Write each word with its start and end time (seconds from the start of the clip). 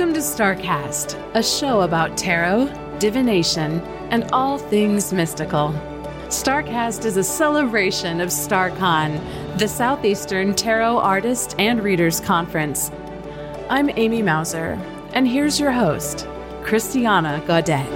Welcome 0.00 0.14
to 0.14 0.20
StarCast, 0.20 1.34
a 1.34 1.42
show 1.42 1.82
about 1.82 2.16
tarot, 2.16 2.70
divination, 2.98 3.80
and 4.08 4.24
all 4.32 4.56
things 4.56 5.12
mystical. 5.12 5.74
StarCast 6.28 7.04
is 7.04 7.18
a 7.18 7.22
celebration 7.22 8.22
of 8.22 8.30
StarCon, 8.30 9.20
the 9.58 9.68
Southeastern 9.68 10.54
Tarot 10.54 10.96
Artist 10.96 11.54
and 11.58 11.84
Readers 11.84 12.18
Conference. 12.18 12.90
I'm 13.68 13.90
Amy 13.90 14.22
Mauser, 14.22 14.78
and 15.12 15.28
here's 15.28 15.60
your 15.60 15.70
host, 15.70 16.26
Christiana 16.62 17.44
Gaudet. 17.46 17.86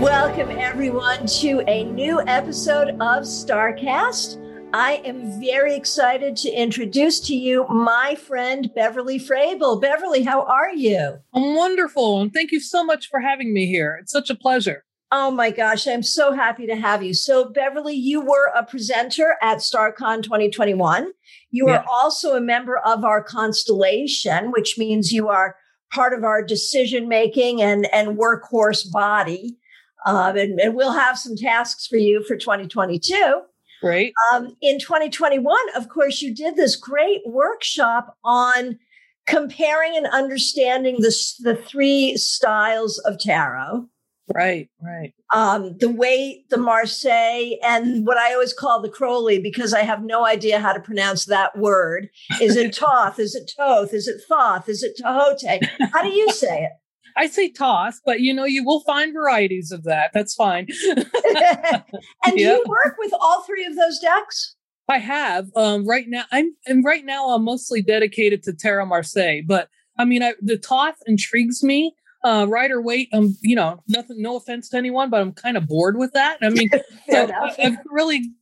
Welcome, 0.00 0.50
everyone, 0.52 1.26
to 1.40 1.64
a 1.66 1.82
new 1.82 2.20
episode 2.28 2.90
of 2.90 3.24
StarCast. 3.24 4.45
I 4.78 5.00
am 5.06 5.40
very 5.40 5.74
excited 5.74 6.36
to 6.36 6.50
introduce 6.50 7.18
to 7.20 7.34
you 7.34 7.66
my 7.68 8.14
friend 8.14 8.70
Beverly 8.74 9.18
Frabel. 9.18 9.80
Beverly, 9.80 10.22
how 10.22 10.42
are 10.42 10.68
you? 10.68 11.16
I'm 11.32 11.54
wonderful. 11.54 12.20
And 12.20 12.30
thank 12.30 12.52
you 12.52 12.60
so 12.60 12.84
much 12.84 13.08
for 13.08 13.20
having 13.20 13.54
me 13.54 13.64
here. 13.64 13.96
It's 13.98 14.12
such 14.12 14.28
a 14.28 14.34
pleasure. 14.34 14.84
Oh 15.10 15.30
my 15.30 15.50
gosh, 15.50 15.86
I'm 15.86 16.02
so 16.02 16.32
happy 16.32 16.66
to 16.66 16.76
have 16.76 17.02
you. 17.02 17.14
So, 17.14 17.48
Beverly, 17.48 17.94
you 17.94 18.20
were 18.20 18.52
a 18.54 18.66
presenter 18.66 19.36
at 19.40 19.58
StarCon 19.58 20.22
2021. 20.22 21.10
You 21.50 21.68
are 21.68 21.82
also 21.90 22.36
a 22.36 22.40
member 22.42 22.76
of 22.76 23.02
our 23.02 23.22
constellation, 23.22 24.52
which 24.52 24.76
means 24.76 25.10
you 25.10 25.28
are 25.30 25.56
part 25.90 26.12
of 26.12 26.22
our 26.22 26.42
decision 26.42 27.08
making 27.08 27.62
and, 27.62 27.88
and 27.94 28.18
workhorse 28.18 28.92
body. 28.92 29.56
Um, 30.04 30.36
and, 30.36 30.60
and 30.60 30.74
we'll 30.74 30.92
have 30.92 31.18
some 31.18 31.34
tasks 31.34 31.86
for 31.86 31.96
you 31.96 32.22
for 32.24 32.36
2022. 32.36 33.40
Great. 33.80 34.12
Um, 34.32 34.56
in 34.62 34.78
2021, 34.78 35.56
of 35.76 35.88
course, 35.88 36.22
you 36.22 36.34
did 36.34 36.56
this 36.56 36.76
great 36.76 37.20
workshop 37.26 38.16
on 38.24 38.78
comparing 39.26 39.96
and 39.96 40.06
understanding 40.06 40.96
the, 41.00 41.14
the 41.40 41.56
three 41.56 42.16
styles 42.16 42.98
of 43.00 43.18
tarot. 43.18 43.88
Right, 44.34 44.68
right. 44.80 45.14
Um, 45.32 45.76
the 45.78 45.88
Waite, 45.88 46.48
the 46.50 46.56
Marseille, 46.56 47.52
and 47.62 48.04
what 48.04 48.18
I 48.18 48.32
always 48.32 48.52
call 48.52 48.82
the 48.82 48.88
Crowley, 48.88 49.38
because 49.38 49.72
I 49.72 49.82
have 49.82 50.02
no 50.02 50.26
idea 50.26 50.58
how 50.58 50.72
to 50.72 50.80
pronounce 50.80 51.26
that 51.26 51.56
word. 51.56 52.08
Is 52.40 52.56
it 52.56 52.72
Toth? 52.74 53.20
Is 53.20 53.36
it 53.36 53.52
Toth? 53.56 53.94
Is 53.94 54.08
it 54.08 54.20
Thoth? 54.28 54.68
Is 54.68 54.82
it 54.82 54.98
Tahote? 55.00 55.68
How 55.92 56.02
do 56.02 56.08
you 56.08 56.32
say 56.32 56.64
it? 56.64 56.72
I 57.16 57.26
say 57.26 57.50
toss, 57.50 58.00
but 58.04 58.20
you 58.20 58.34
know, 58.34 58.44
you 58.44 58.64
will 58.64 58.80
find 58.80 59.12
varieties 59.12 59.72
of 59.72 59.84
that. 59.84 60.10
That's 60.12 60.34
fine. 60.34 60.68
and 60.96 62.36
do 62.36 62.40
you 62.40 62.64
work 62.66 62.96
with 62.98 63.12
all 63.18 63.42
three 63.42 63.64
of 63.64 63.74
those 63.76 63.98
decks? 63.98 64.54
I 64.88 64.98
have. 64.98 65.48
Um, 65.56 65.86
right 65.86 66.06
now, 66.08 66.24
I'm 66.30 66.54
and 66.66 66.84
right 66.84 67.04
now 67.04 67.30
I'm 67.30 67.44
mostly 67.44 67.82
dedicated 67.82 68.42
to 68.44 68.52
Tarot 68.52 68.86
Marseille, 68.86 69.40
but 69.46 69.68
I 69.98 70.04
mean, 70.04 70.22
I, 70.22 70.34
the 70.40 70.58
Toth 70.58 70.96
intrigues 71.06 71.62
me. 71.62 71.94
Uh, 72.24 72.44
Rider 72.48 72.82
Waite, 72.82 73.08
um, 73.12 73.36
you 73.40 73.54
know, 73.54 73.82
nothing, 73.86 74.20
no 74.20 74.36
offense 74.36 74.68
to 74.70 74.76
anyone, 74.76 75.10
but 75.10 75.20
I'm 75.20 75.32
kind 75.32 75.56
of 75.56 75.68
bored 75.68 75.96
with 75.96 76.12
that. 76.14 76.38
I 76.42 76.48
mean, 76.48 76.68
so 77.08 77.30
I've 77.58 77.78
really 77.86 78.32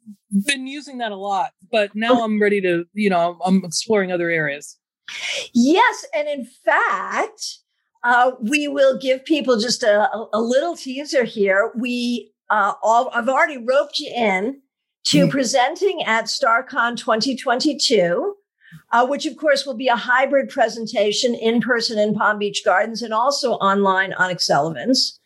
been 0.47 0.67
using 0.67 0.99
that 0.99 1.13
a 1.13 1.17
lot, 1.17 1.51
but 1.71 1.95
now 1.95 2.25
I'm 2.25 2.41
ready 2.41 2.63
to, 2.63 2.87
you 2.95 3.11
know, 3.11 3.39
I'm 3.45 3.63
exploring 3.63 4.11
other 4.11 4.31
areas. 4.31 4.79
Yes, 5.53 6.07
and 6.17 6.29
in 6.29 6.47
fact, 6.65 7.59
uh, 8.05 8.33
we 8.39 8.69
will 8.69 8.99
give 8.99 9.25
people 9.25 9.59
just 9.59 9.83
a, 9.83 10.09
a 10.33 10.41
little 10.41 10.77
teaser 10.77 11.25
here. 11.25 11.73
We 11.75 12.33
uh, 12.51 12.75
all, 12.83 13.11
I've 13.15 13.29
already 13.29 13.57
roped 13.57 13.99
you 13.99 14.13
in 14.15 14.61
to 15.07 15.27
mm. 15.27 15.31
presenting 15.31 16.03
at 16.05 16.27
StarCon 16.27 16.97
2022, 16.97 18.37
uh, 18.93 19.07
which 19.07 19.25
of 19.25 19.37
course 19.39 19.65
will 19.65 19.77
be 19.77 19.89
a 19.89 19.97
hybrid 19.97 20.51
presentation 20.51 21.35
in 21.35 21.61
person 21.61 21.99
in 21.99 22.15
Palm 22.15 22.39
Beach 22.39 22.63
Gardens 22.65 23.03
and 23.03 23.15
also 23.15 23.53
online 23.55 24.13
on 24.13 24.39
Sullivan's. 24.39 25.19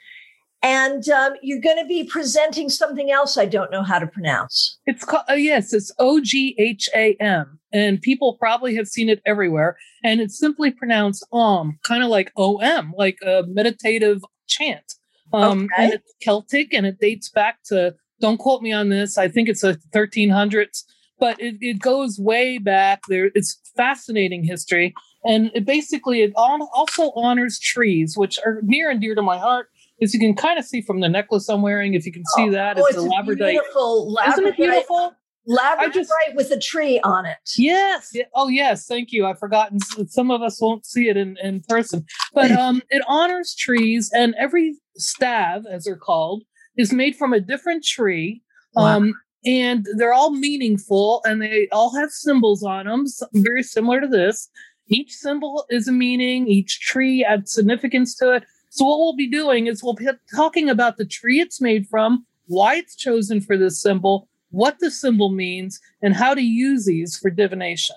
And 0.62 1.08
um, 1.08 1.34
you're 1.41 1.60
going 1.60 1.78
to 1.78 1.86
be 1.86 2.04
presenting 2.04 2.69
something 2.69 3.10
else 3.10 3.38
I 3.38 3.44
don't 3.44 3.70
know 3.70 3.82
how 3.82 3.98
to 3.98 4.06
pronounce. 4.06 4.78
It's 4.86 5.04
called, 5.04 5.22
uh, 5.30 5.34
yes, 5.34 5.72
it's 5.72 5.92
O 5.98 6.20
G 6.20 6.56
H 6.58 6.88
A 6.94 7.14
M. 7.20 7.60
And 7.72 8.00
people 8.00 8.36
probably 8.41 8.74
have 8.74 8.88
seen 8.88 9.08
it 9.08 9.20
everywhere. 9.24 9.76
And 10.02 10.20
it's 10.20 10.38
simply 10.38 10.70
pronounced 10.70 11.24
Om, 11.32 11.78
kind 11.84 12.02
of 12.02 12.08
like 12.08 12.32
O 12.36 12.56
M, 12.56 12.92
like 12.96 13.19
a 13.24 13.44
meditative 13.46 14.22
chant. 14.48 14.94
Um, 15.32 15.64
okay. 15.64 15.84
And 15.84 15.92
it's 15.94 16.14
Celtic 16.20 16.75
and 16.75 16.86
it 16.86 16.98
dates 16.98 17.28
back 17.28 17.58
to, 17.66 17.94
don't 18.20 18.38
quote 18.38 18.62
me 18.62 18.72
on 18.72 18.88
this, 18.88 19.16
I 19.16 19.28
think 19.28 19.48
it's 19.48 19.60
the 19.60 19.78
1300s, 19.94 20.82
but 21.20 21.40
it, 21.40 21.56
it 21.60 21.78
goes 21.80 22.19
way 22.19 22.58
back 22.58 23.02
there. 23.08 23.30
It's 23.34 23.60
fascinating 23.76 24.42
history. 24.42 24.94
And 25.25 25.50
it 25.54 25.66
basically, 25.66 26.22
it 26.22 26.32
also 26.34 27.12
honors 27.14 27.58
trees, 27.58 28.16
which 28.16 28.38
are 28.44 28.60
near 28.62 28.90
and 28.90 29.00
dear 29.00 29.14
to 29.14 29.22
my 29.22 29.36
heart 29.36 29.69
is 30.00 30.14
you 30.14 30.20
can 30.20 30.34
kind 30.34 30.59
of 30.59 30.64
see 30.64 30.81
from 30.81 31.00
the 31.00 31.09
necklace 31.09 31.48
I'm 31.48 31.62
wearing. 31.62 31.94
If 31.94 32.06
you 32.06 32.12
can 32.12 32.25
see 32.36 32.48
oh, 32.48 32.53
that, 32.53 32.78
oh, 32.78 32.84
it's, 32.86 32.97
it's, 32.97 33.04
a 33.04 33.09
labradorite. 33.09 33.50
Beautiful 33.50 34.16
labradorite. 34.16 34.32
Isn't 34.32 34.47
it 34.47 34.56
beautiful? 34.56 35.12
Labradorite 35.48 35.92
just, 35.94 36.12
with 36.34 36.50
a 36.50 36.59
tree 36.59 37.00
on 37.00 37.25
it. 37.25 37.38
Yes. 37.56 38.12
Oh, 38.34 38.48
yes. 38.48 38.87
Thank 38.87 39.12
you. 39.12 39.26
I've 39.26 39.38
forgotten. 39.38 39.81
Some 40.06 40.31
of 40.31 40.42
us 40.42 40.60
won't 40.60 40.84
see 40.84 41.08
it 41.08 41.16
in, 41.16 41.37
in 41.42 41.62
person, 41.69 42.04
but 42.34 42.50
um, 42.50 42.82
it 42.91 43.03
honors 43.08 43.54
trees, 43.54 44.10
and 44.12 44.34
every 44.38 44.76
staff, 44.97 45.62
as 45.69 45.84
they're 45.84 45.97
called, 45.97 46.42
is 46.76 46.92
made 46.92 47.16
from 47.16 47.32
a 47.32 47.41
different 47.41 47.84
tree. 47.84 48.42
Wow. 48.75 48.97
Um, 48.97 49.14
and 49.47 49.87
they're 49.97 50.12
all 50.12 50.32
meaningful, 50.32 51.22
and 51.25 51.41
they 51.41 51.69
all 51.72 51.97
have 51.97 52.10
symbols 52.10 52.62
on 52.62 52.87
them, 52.87 53.06
very 53.32 53.62
similar 53.62 54.00
to 54.00 54.08
this. 54.08 54.50
Each 54.88 55.12
symbol 55.12 55.64
is 55.70 55.87
a 55.88 55.92
meaning. 55.92 56.48
Each 56.48 56.81
tree 56.81 57.25
adds 57.25 57.53
significance 57.53 58.14
to 58.16 58.32
it 58.32 58.44
so 58.70 58.84
what 58.84 58.98
we'll 58.98 59.16
be 59.16 59.28
doing 59.28 59.66
is 59.66 59.82
we'll 59.82 59.94
be 59.94 60.08
talking 60.34 60.68
about 60.68 60.96
the 60.96 61.06
tree 61.06 61.40
it's 61.40 61.60
made 61.60 61.86
from, 61.86 62.26
why 62.46 62.76
it's 62.76 62.96
chosen 62.96 63.40
for 63.40 63.56
this 63.56 63.80
symbol, 63.80 64.28
what 64.50 64.78
the 64.78 64.90
symbol 64.90 65.30
means, 65.30 65.80
and 66.02 66.14
how 66.14 66.34
to 66.34 66.42
use 66.42 66.86
these 66.86 67.16
for 67.16 67.30
divination. 67.30 67.96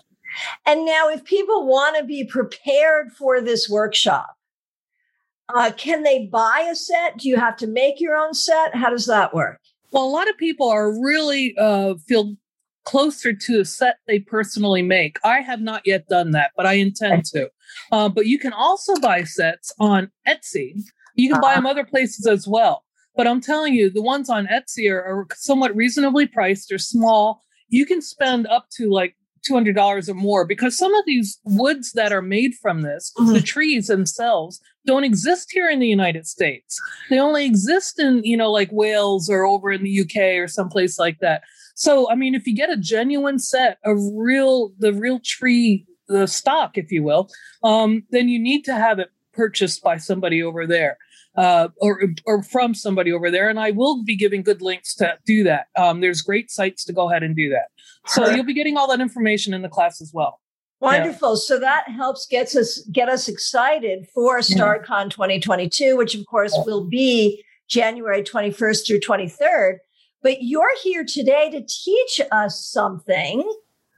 And 0.66 0.86
now, 0.86 1.10
if 1.10 1.24
people 1.26 1.68
want 1.68 1.98
to 1.98 2.06
be 2.06 2.24
prepared 2.24 3.12
for 3.12 3.42
this 3.42 3.70
workshop, 3.70 4.38
uh, 5.54 5.72
can 5.76 6.04
they 6.04 6.28
buy 6.28 6.68
a 6.72 6.76
set? 6.76 7.18
Do 7.18 7.28
you 7.28 7.36
have 7.36 7.58
to 7.58 7.68
make 7.68 8.00
your 8.00 8.16
own 8.16 8.34
set? 8.34 8.74
How 8.74 8.90
does 8.90 9.06
that 9.08 9.34
work? 9.34 9.60
Well, 9.92 10.06
a 10.06 10.10
lot 10.10 10.30
of 10.30 10.38
people 10.38 10.70
are 10.70 10.98
really 11.02 11.54
uh, 11.58 11.96
feel 12.08 12.38
closer 12.84 13.34
to 13.34 13.60
a 13.60 13.66
set 13.66 13.98
they 14.08 14.20
personally 14.20 14.82
make. 14.82 15.18
I 15.24 15.42
have 15.42 15.62
not 15.62 15.84
yet 15.86 16.08
done 16.08 16.32
that, 16.32 16.52
but 16.56 16.66
I 16.66 16.74
intend 16.74 17.26
to. 17.26 17.50
Uh, 17.92 18.10
but 18.10 18.26
you 18.26 18.40
can 18.40 18.54
also 18.54 18.96
buy 18.96 19.24
sets 19.24 19.74
on 19.80 20.12
Etsy. 20.28 20.82
You 21.16 21.30
can 21.30 21.38
uh-huh. 21.38 21.42
buy 21.42 21.56
them 21.56 21.66
other 21.66 21.86
places 21.86 22.26
as 22.28 22.48
well. 22.48 22.84
But 23.16 23.28
I'm 23.28 23.42
telling 23.42 23.74
you, 23.74 23.90
the 23.90 24.02
ones 24.02 24.30
on 24.30 24.48
Etsy 24.48 24.90
are, 24.92 25.04
are 25.04 25.28
somewhat 25.36 25.76
reasonably 25.76 26.28
priced. 26.28 26.70
They're 26.70 26.78
small. 26.78 27.42
You 27.70 27.86
can 27.86 28.02
spend 28.02 28.48
up 28.48 28.70
to 28.78 28.90
like 28.90 29.16
$200 29.50 30.08
or 30.10 30.14
more 30.14 30.46
because 30.46 30.78
some 30.78 30.94
of 30.94 31.06
these 31.06 31.40
woods 31.44 31.94
that 31.94 32.14
are 32.14 32.22
made 32.22 32.54
from 32.56 32.82
this, 32.82 33.12
mm-hmm. 33.18 33.34
the 33.34 33.42
trees 33.42 33.88
themselves, 33.88 34.62
don't 34.86 35.04
exist 35.04 35.50
here 35.52 35.70
in 35.70 35.80
the 35.80 35.88
United 35.88 36.28
States. 36.28 36.80
They 37.10 37.20
only 37.20 37.46
exist 37.46 38.00
in, 38.00 38.24
you 38.24 38.38
know, 38.38 38.52
like 38.52 38.70
Wales 38.72 39.30
or 39.30 39.46
over 39.46 39.72
in 39.72 39.84
the 39.84 40.02
UK 40.02 40.40
or 40.40 40.48
someplace 40.48 40.98
like 40.98 41.20
that. 41.20 41.44
So, 41.82 42.08
I 42.12 42.14
mean, 42.14 42.36
if 42.36 42.46
you 42.46 42.56
get 42.56 42.70
a 42.70 42.78
genuine 42.78 43.40
set 43.40 43.80
of 43.84 43.98
real, 44.14 44.72
the 44.78 44.94
real 44.94 45.20
tree, 45.20 45.88
the 46.08 46.28
stock, 46.28 46.78
if 46.78 46.92
you 46.92 47.02
will, 47.02 47.28
um, 47.64 48.04
then 48.12 48.30
you 48.30 48.38
need 48.38 48.64
to 48.66 48.76
have 48.76 49.00
it 49.00 49.10
purchased 49.34 49.82
by 49.82 49.98
somebody 49.98 50.44
over 50.44 50.68
there. 50.68 51.00
Uh, 51.36 51.70
or 51.78 52.02
or 52.26 52.44
from 52.44 52.76
somebody 52.76 53.14
over 53.14 53.32
there, 53.32 53.48
and 53.50 53.58
I 53.58 53.72
will 53.72 54.04
be 54.04 54.18
giving 54.18 54.44
good 54.44 54.62
links 54.62 54.94
to 54.96 55.18
do 55.26 55.46
that. 55.46 55.68
Um, 55.78 56.02
there's 56.02 56.22
great 56.22 56.52
sites 56.52 56.84
to 56.84 56.92
go 56.92 57.10
ahead 57.10 57.24
and 57.24 57.34
do 57.34 57.50
that. 57.52 57.68
So 58.06 58.30
you'll 58.30 58.44
be 58.44 58.54
getting 58.54 58.76
all 58.76 58.90
that 58.90 59.00
information 59.00 59.54
in 59.54 59.62
the 59.62 59.70
class 59.70 60.02
as 60.02 60.12
well. 60.14 60.42
Wonderful. 60.82 61.30
Yeah. 61.36 61.42
So 61.46 61.60
that 61.60 61.88
helps 61.88 62.28
gets 62.28 62.54
us 62.54 62.86
get 62.92 63.08
us 63.08 63.30
excited 63.30 64.08
for 64.14 64.40
StarCon 64.40 65.10
2022, 65.10 65.96
which 65.96 66.16
of 66.16 66.26
course 66.26 66.54
will 66.66 66.84
be 66.84 67.42
January 67.70 68.24
21st 68.24 68.86
through 68.86 69.00
23rd. 69.00 69.78
But 70.24 70.44
you're 70.44 70.76
here 70.84 71.04
today 71.04 71.50
to 71.52 71.62
teach 71.62 72.22
us 72.32 72.64
something. 72.66 73.42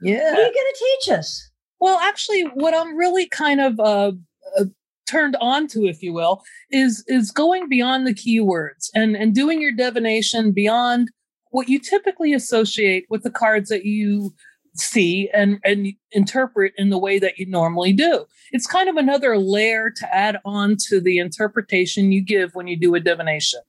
Yeah. 0.00 0.30
What 0.30 0.38
are 0.38 0.46
you 0.46 0.54
going 0.54 0.54
to 0.54 0.84
teach 1.02 1.18
us? 1.18 1.50
Well, 1.80 1.98
actually, 1.98 2.42
what 2.54 2.74
I'm 2.74 2.96
really 2.96 3.26
kind 3.26 3.60
of 3.60 3.78
uh, 3.78 4.12
uh, 4.58 4.64
turned 5.06 5.36
on 5.40 5.66
to, 5.68 5.86
if 5.86 6.02
you 6.02 6.12
will, 6.12 6.42
is 6.70 7.04
is 7.08 7.30
going 7.30 7.68
beyond 7.68 8.06
the 8.06 8.14
keywords 8.14 8.90
and 8.94 9.16
and 9.16 9.34
doing 9.34 9.60
your 9.60 9.72
divination 9.72 10.52
beyond 10.52 11.10
what 11.50 11.68
you 11.68 11.78
typically 11.78 12.32
associate 12.32 13.06
with 13.10 13.22
the 13.22 13.30
cards 13.30 13.68
that 13.68 13.84
you 13.84 14.34
see 14.74 15.30
and 15.32 15.60
and 15.64 15.88
interpret 16.12 16.72
in 16.76 16.90
the 16.90 16.98
way 16.98 17.18
that 17.18 17.38
you 17.38 17.46
normally 17.46 17.92
do. 17.92 18.24
It's 18.50 18.66
kind 18.66 18.88
of 18.88 18.96
another 18.96 19.38
layer 19.38 19.90
to 19.90 20.14
add 20.14 20.38
on 20.44 20.76
to 20.88 21.00
the 21.00 21.18
interpretation 21.18 22.12
you 22.12 22.22
give 22.22 22.54
when 22.54 22.66
you 22.66 22.76
do 22.76 22.94
a 22.94 23.00
divination. 23.00 23.60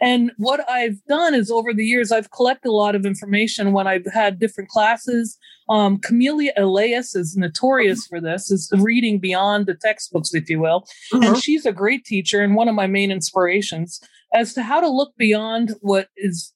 And 0.00 0.32
what 0.38 0.68
I've 0.68 1.04
done 1.04 1.34
is 1.34 1.50
over 1.50 1.74
the 1.74 1.84
years, 1.84 2.10
I've 2.10 2.30
collected 2.30 2.70
a 2.70 2.72
lot 2.72 2.94
of 2.94 3.04
information 3.04 3.72
when 3.72 3.86
I've 3.86 4.06
had 4.06 4.38
different 4.38 4.70
classes. 4.70 5.38
Um, 5.68 5.98
Camelia 5.98 6.52
Elias 6.56 7.14
is 7.14 7.36
notorious 7.36 8.06
for 8.06 8.20
this, 8.20 8.50
is 8.50 8.72
reading 8.78 9.18
beyond 9.18 9.66
the 9.66 9.74
textbooks, 9.74 10.32
if 10.32 10.48
you 10.48 10.58
will. 10.58 10.86
Mm-hmm. 11.12 11.24
And 11.24 11.36
she's 11.36 11.66
a 11.66 11.72
great 11.72 12.04
teacher 12.04 12.40
and 12.40 12.54
one 12.54 12.68
of 12.68 12.74
my 12.74 12.86
main 12.86 13.10
inspirations 13.10 14.00
as 14.32 14.54
to 14.54 14.62
how 14.62 14.80
to 14.80 14.88
look 14.88 15.12
beyond 15.16 15.74
what 15.80 16.08
is 16.16 16.52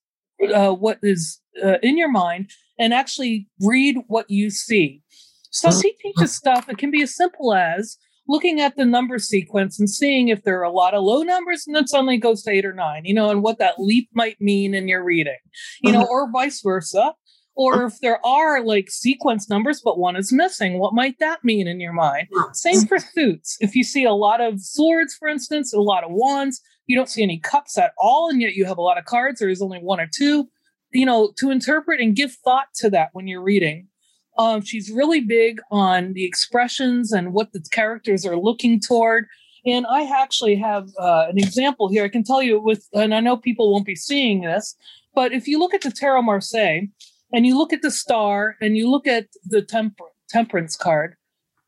uh, 0.53 0.73
what 0.73 0.99
is 1.03 1.41
uh, 1.63 1.79
in 1.83 1.97
your 1.97 2.11
mind 2.11 2.51
and 2.79 2.93
actually 2.93 3.47
read 3.61 3.97
what 4.09 4.29
you 4.29 4.51
see. 4.51 5.03
So 5.51 5.71
she 5.71 5.93
teaches 6.03 6.35
stuff. 6.35 6.69
It 6.69 6.79
can 6.79 6.91
be 6.91 7.03
as 7.03 7.15
simple 7.15 7.55
as 7.55 7.97
looking 8.29 8.61
at 8.61 8.77
the 8.77 8.85
number 8.85 9.19
sequence 9.19 9.79
and 9.79 9.89
seeing 9.89 10.29
if 10.29 10.43
there 10.43 10.59
are 10.61 10.65
a 10.65 10.71
lot 10.71 10.95
of 10.95 11.05
low 11.05 11.23
numbers 11.23 11.67
and 11.67 11.77
then 11.77 11.87
suddenly 11.87 12.17
goes 12.17 12.43
to 12.43 12.51
eight 12.51 12.65
or 12.65 12.73
nine, 12.73 13.05
you 13.05 13.15
know, 13.15 13.31
and 13.31 13.43
what 13.43 13.59
that 13.59 13.79
leap 13.79 14.09
might 14.15 14.41
mean 14.41 14.75
in 14.75 14.89
your 14.89 15.05
reading, 15.05 15.39
you 15.83 15.93
know, 15.93 16.03
uh-huh. 16.03 16.11
or 16.11 16.33
vice 16.33 16.61
versa. 16.63 17.15
Or 17.57 17.75
uh-huh. 17.75 17.87
if 17.87 18.01
there 18.01 18.25
are 18.27 18.65
like 18.65 18.91
sequence 18.91 19.49
numbers, 19.49 19.81
but 19.85 19.99
one 19.99 20.17
is 20.17 20.33
missing, 20.33 20.79
what 20.79 20.95
might 20.95 21.19
that 21.21 21.45
mean 21.45 21.69
in 21.69 21.79
your 21.81 21.93
mind? 21.93 22.29
Same 22.53 22.87
for 22.87 22.99
suits. 22.99 23.57
If 23.61 23.77
you 23.77 23.85
see 23.85 24.05
a 24.05 24.13
lot 24.13 24.41
of 24.41 24.61
swords, 24.61 25.15
for 25.15 25.29
instance, 25.29 25.73
a 25.73 25.81
lot 25.81 26.03
of 26.03 26.11
wands, 26.11 26.61
you 26.87 26.97
don't 26.97 27.09
see 27.09 27.23
any 27.23 27.39
cups 27.39 27.79
at 27.79 27.93
all, 27.99 28.29
and 28.29 28.41
yet 28.41 28.55
you 28.55 28.65
have 28.65 28.79
a 28.79 28.83
lot 28.83 28.99
of 28.99 29.05
cards, 29.05 29.41
or 29.41 29.45
there 29.45 29.51
is 29.51 29.63
only 29.63 29.79
one 29.79 30.01
or 30.01 30.09
two, 30.13 30.49
you 30.93 31.07
know, 31.07 31.33
to 31.39 31.51
interpret 31.51 32.01
and 32.01 32.17
give 32.17 32.33
thought 32.33 32.67
to 32.77 32.91
that 32.91 33.11
when 33.13 33.27
you're 33.27 33.43
reading. 33.43 33.89
Um, 34.37 34.63
she's 34.63 34.91
really 34.91 35.21
big 35.21 35.61
on 35.71 36.13
the 36.13 36.25
expressions 36.25 37.13
and 37.13 37.33
what 37.33 37.53
the 37.53 37.61
characters 37.71 38.27
are 38.27 38.37
looking 38.37 38.81
toward. 38.81 39.27
And 39.67 39.87
I 39.89 40.05
actually 40.21 40.57
have 40.57 40.89
uh, 40.99 41.27
an 41.29 41.39
example 41.39 41.89
here. 41.89 42.05
I 42.05 42.09
can 42.09 42.25
tell 42.25 42.43
you 42.43 42.61
with, 42.61 42.87
and 42.93 43.15
I 43.15 43.21
know 43.21 43.37
people 43.37 43.73
won't 43.73 43.87
be 43.87 43.97
seeing 43.97 44.43
this, 44.43 44.75
but 45.15 45.33
if 45.33 45.47
you 45.47 45.59
look 45.59 45.73
at 45.73 45.83
the 45.83 45.91
Tarot 45.91 46.23
Marseille 46.23 46.83
and 47.33 47.47
you 47.47 47.57
look 47.57 47.73
at 47.73 47.83
the 47.83 47.91
star 47.91 48.57
and 48.61 48.77
you 48.77 48.91
look 48.91 49.07
at 49.07 49.29
the 49.47 49.63
temper- 49.63 50.13
temperance 50.29 50.77
card, 50.77 51.17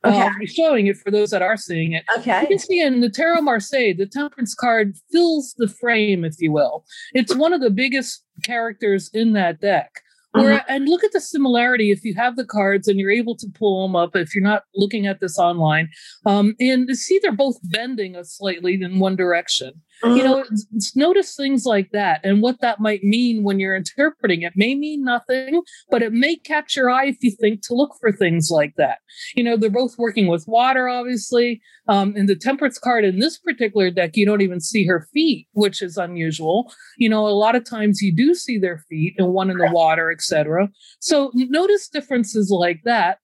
Okay. 0.04 0.20
I'll 0.20 0.38
be 0.38 0.46
showing 0.46 0.86
it 0.86 0.96
for 0.96 1.10
those 1.10 1.30
that 1.30 1.42
are 1.42 1.56
seeing 1.56 1.92
it. 1.92 2.04
Okay. 2.18 2.42
You 2.42 2.46
can 2.46 2.58
see 2.58 2.80
in 2.80 3.00
the 3.00 3.10
Tarot 3.10 3.40
Marseille, 3.40 3.94
the 3.94 4.06
Temperance 4.06 4.54
card 4.54 4.96
fills 5.10 5.54
the 5.58 5.68
frame, 5.68 6.24
if 6.24 6.36
you 6.38 6.52
will. 6.52 6.84
It's 7.12 7.34
one 7.34 7.52
of 7.52 7.60
the 7.60 7.70
biggest 7.70 8.24
characters 8.44 9.10
in 9.12 9.32
that 9.32 9.60
deck. 9.60 9.90
Mm-hmm. 10.36 10.58
and 10.68 10.88
look 10.88 11.04
at 11.04 11.12
the 11.12 11.20
similarity 11.20 11.90
if 11.90 12.04
you 12.04 12.14
have 12.14 12.36
the 12.36 12.44
cards 12.44 12.88
and 12.88 12.98
you're 12.98 13.10
able 13.10 13.36
to 13.36 13.46
pull 13.54 13.86
them 13.86 13.96
up 13.96 14.14
if 14.14 14.34
you're 14.34 14.44
not 14.44 14.64
looking 14.74 15.06
at 15.06 15.20
this 15.20 15.38
online 15.38 15.88
um, 16.26 16.54
and 16.60 16.96
see 16.96 17.18
they're 17.22 17.32
both 17.32 17.56
bending 17.64 18.16
slightly 18.22 18.74
in 18.74 18.98
one 18.98 19.16
direction 19.16 19.72
you 20.04 20.22
know 20.22 20.42
mm-hmm. 20.42 20.78
notice 20.94 21.34
things 21.34 21.64
like 21.64 21.90
that 21.92 22.20
and 22.22 22.42
what 22.42 22.60
that 22.60 22.80
might 22.80 23.02
mean 23.02 23.42
when 23.42 23.58
you're 23.58 23.76
interpreting 23.76 24.42
it. 24.42 24.52
May 24.56 24.74
mean 24.74 25.04
nothing 25.04 25.62
but 25.90 26.02
it 26.02 26.12
may 26.12 26.36
catch 26.36 26.76
your 26.76 26.90
eye 26.90 27.06
if 27.06 27.16
you 27.20 27.30
think 27.30 27.62
to 27.62 27.74
look 27.74 27.92
for 28.00 28.12
things 28.12 28.50
like 28.50 28.74
that. 28.76 28.98
You 29.34 29.44
know 29.44 29.56
they're 29.56 29.70
both 29.70 29.96
working 29.98 30.26
with 30.26 30.46
water 30.46 30.88
obviously 30.88 31.62
um, 31.88 32.16
in 32.16 32.26
the 32.26 32.36
temperance 32.36 32.78
card 32.78 33.04
in 33.04 33.20
this 33.20 33.38
particular 33.38 33.90
deck 33.90 34.16
you 34.16 34.26
don't 34.26 34.42
even 34.42 34.60
see 34.60 34.86
her 34.86 35.08
feet 35.12 35.48
which 35.52 35.80
is 35.80 35.96
unusual. 35.96 36.72
You 36.98 37.08
know 37.08 37.26
a 37.26 37.30
lot 37.30 37.56
of 37.56 37.64
times 37.64 38.02
you 38.02 38.14
do 38.14 38.34
see 38.34 38.58
their 38.58 38.84
feet 38.88 39.14
and 39.18 39.28
one 39.32 39.50
in 39.50 39.58
the 39.58 39.70
water 39.70 40.10
etc 40.10 40.68
so 41.00 41.30
notice 41.34 41.88
differences 41.88 42.50
like 42.50 42.82
that 42.84 43.18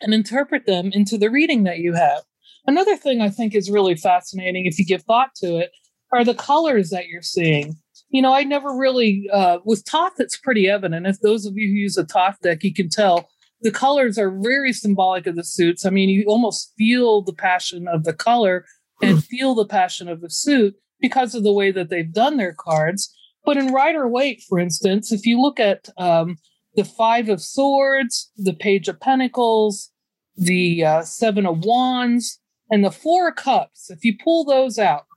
and 0.00 0.14
interpret 0.14 0.64
them 0.66 0.90
into 0.92 1.18
the 1.18 1.28
reading 1.28 1.64
that 1.64 1.78
you 1.78 1.92
have. 1.94 2.22
Another 2.66 2.96
thing 2.96 3.20
i 3.20 3.30
think 3.30 3.54
is 3.54 3.70
really 3.70 3.96
fascinating 3.96 4.66
if 4.66 4.78
you 4.78 4.84
give 4.84 5.02
thought 5.02 5.34
to 5.34 5.56
it 5.56 5.72
are 6.12 6.24
the 6.24 6.34
colors 6.34 6.90
that 6.90 7.08
you're 7.08 7.22
seeing. 7.22 7.76
You 8.10 8.22
know, 8.22 8.32
I 8.32 8.42
never 8.44 8.74
really, 8.74 9.28
uh, 9.32 9.58
with 9.64 9.84
Thoth, 9.86 10.18
it's 10.18 10.36
pretty 10.36 10.68
evident. 10.68 11.06
If 11.06 11.20
those 11.20 11.44
of 11.44 11.56
you 11.56 11.68
who 11.68 11.74
use 11.74 11.96
a 11.98 12.04
Thoth 12.04 12.40
deck, 12.42 12.64
you 12.64 12.72
can 12.72 12.88
tell 12.88 13.28
the 13.60 13.70
colors 13.70 14.18
are 14.18 14.30
very 14.30 14.72
symbolic 14.72 15.26
of 15.26 15.36
the 15.36 15.44
suits. 15.44 15.84
I 15.84 15.90
mean, 15.90 16.08
you 16.08 16.24
almost 16.26 16.72
feel 16.78 17.22
the 17.22 17.32
passion 17.32 17.88
of 17.88 18.04
the 18.04 18.12
color 18.12 18.64
and 19.02 19.22
feel 19.24 19.54
the 19.54 19.66
passion 19.66 20.08
of 20.08 20.20
the 20.20 20.30
suit 20.30 20.74
because 21.00 21.34
of 21.34 21.42
the 21.42 21.52
way 21.52 21.70
that 21.70 21.90
they've 21.90 22.12
done 22.12 22.36
their 22.36 22.54
cards. 22.54 23.14
But 23.44 23.56
in 23.56 23.72
Rider 23.72 24.08
Waite, 24.08 24.42
for 24.48 24.58
instance, 24.58 25.12
if 25.12 25.26
you 25.26 25.40
look 25.40 25.60
at 25.60 25.88
um, 25.96 26.36
the 26.74 26.84
Five 26.84 27.28
of 27.28 27.40
Swords, 27.40 28.30
the 28.36 28.52
Page 28.52 28.88
of 28.88 29.00
Pentacles, 29.00 29.90
the 30.36 30.84
uh, 30.84 31.02
Seven 31.02 31.46
of 31.46 31.64
Wands, 31.64 32.40
and 32.70 32.84
the 32.84 32.90
Four 32.90 33.28
of 33.28 33.36
Cups, 33.36 33.90
if 33.90 34.04
you 34.04 34.16
pull 34.22 34.44
those 34.44 34.78
out, 34.78 35.07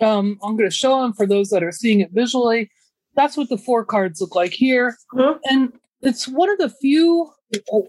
um, 0.00 0.38
I'm 0.42 0.56
going 0.56 0.68
to 0.68 0.74
show 0.74 1.02
them 1.02 1.12
for 1.12 1.26
those 1.26 1.50
that 1.50 1.62
are 1.62 1.72
seeing 1.72 2.00
it 2.00 2.10
visually. 2.12 2.70
That's 3.14 3.36
what 3.36 3.48
the 3.48 3.58
four 3.58 3.84
cards 3.84 4.20
look 4.20 4.34
like 4.34 4.52
here. 4.52 4.96
Mm-hmm. 5.14 5.38
And 5.44 5.72
it's 6.02 6.28
one 6.28 6.50
of 6.50 6.58
the 6.58 6.70
few, 6.70 7.30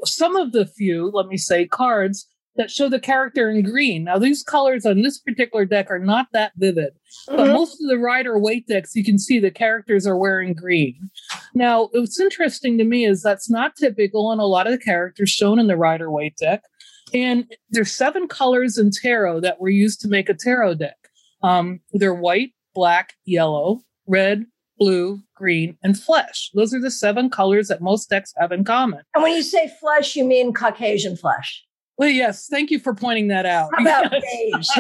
some 0.04 0.36
of 0.36 0.52
the 0.52 0.66
few, 0.66 1.12
let 1.12 1.28
me 1.28 1.38
say, 1.38 1.68
cards 1.68 2.28
that 2.56 2.72
show 2.72 2.90
the 2.90 3.00
character 3.00 3.50
in 3.50 3.62
green. 3.64 4.04
Now, 4.04 4.18
these 4.18 4.44
colors 4.44 4.86
on 4.86 5.02
this 5.02 5.18
particular 5.20 5.66
deck 5.66 5.90
are 5.90 6.00
not 6.00 6.28
that 6.34 6.52
vivid, 6.58 6.94
mm-hmm. 7.30 7.38
but 7.38 7.48
most 7.48 7.82
of 7.82 7.90
the 7.90 7.98
Rider 7.98 8.38
Waite 8.38 8.68
decks, 8.68 8.96
you 8.96 9.04
can 9.04 9.18
see 9.18 9.40
the 9.40 9.52
characters 9.52 10.06
are 10.06 10.18
wearing 10.18 10.54
green. 10.54 11.10
Now, 11.54 11.90
what's 11.94 12.20
interesting 12.20 12.78
to 12.78 12.84
me 12.84 13.06
is 13.06 13.22
that's 13.22 13.50
not 13.50 13.76
typical 13.76 14.28
on 14.28 14.40
a 14.40 14.46
lot 14.46 14.68
of 14.68 14.74
the 14.74 14.80
characters 14.80 15.30
shown 15.30 15.58
in 15.58 15.68
the 15.68 15.78
Rider 15.78 16.12
Waite 16.12 16.38
deck. 16.38 16.64
And 17.14 17.46
there's 17.70 17.92
seven 17.92 18.28
colors 18.28 18.78
in 18.78 18.92
tarot 18.92 19.40
that 19.40 19.62
were 19.62 19.70
used 19.70 20.02
to 20.02 20.08
make 20.08 20.30
a 20.30 20.34
tarot 20.34 20.76
deck. 20.76 20.98
Um, 21.42 21.80
they're 21.94 22.14
white, 22.14 22.52
black, 22.74 23.14
yellow, 23.26 23.82
red, 24.08 24.46
blue, 24.78 25.22
green, 25.36 25.78
and 25.84 26.00
flesh. 26.00 26.50
Those 26.54 26.74
are 26.74 26.82
the 26.82 26.92
seven 26.92 27.30
colors 27.30 27.68
that 27.68 27.82
most 27.82 28.10
decks 28.10 28.34
have 28.38 28.52
in 28.52 28.64
common. 28.64 29.02
And 29.14 29.24
when 29.24 29.36
you 29.36 29.44
say 29.44 29.72
flesh, 29.80 30.16
you 30.16 30.24
mean 30.24 30.54
Caucasian 30.54 31.18
flesh. 31.18 31.64
Well, 32.00 32.10
yes, 32.10 32.48
thank 32.50 32.72
you 32.72 32.80
for 32.80 32.96
pointing 32.96 33.28
that 33.28 33.46
out. 33.46 33.72
How 33.76 33.82
about 33.82 34.12
beige? 34.12 34.70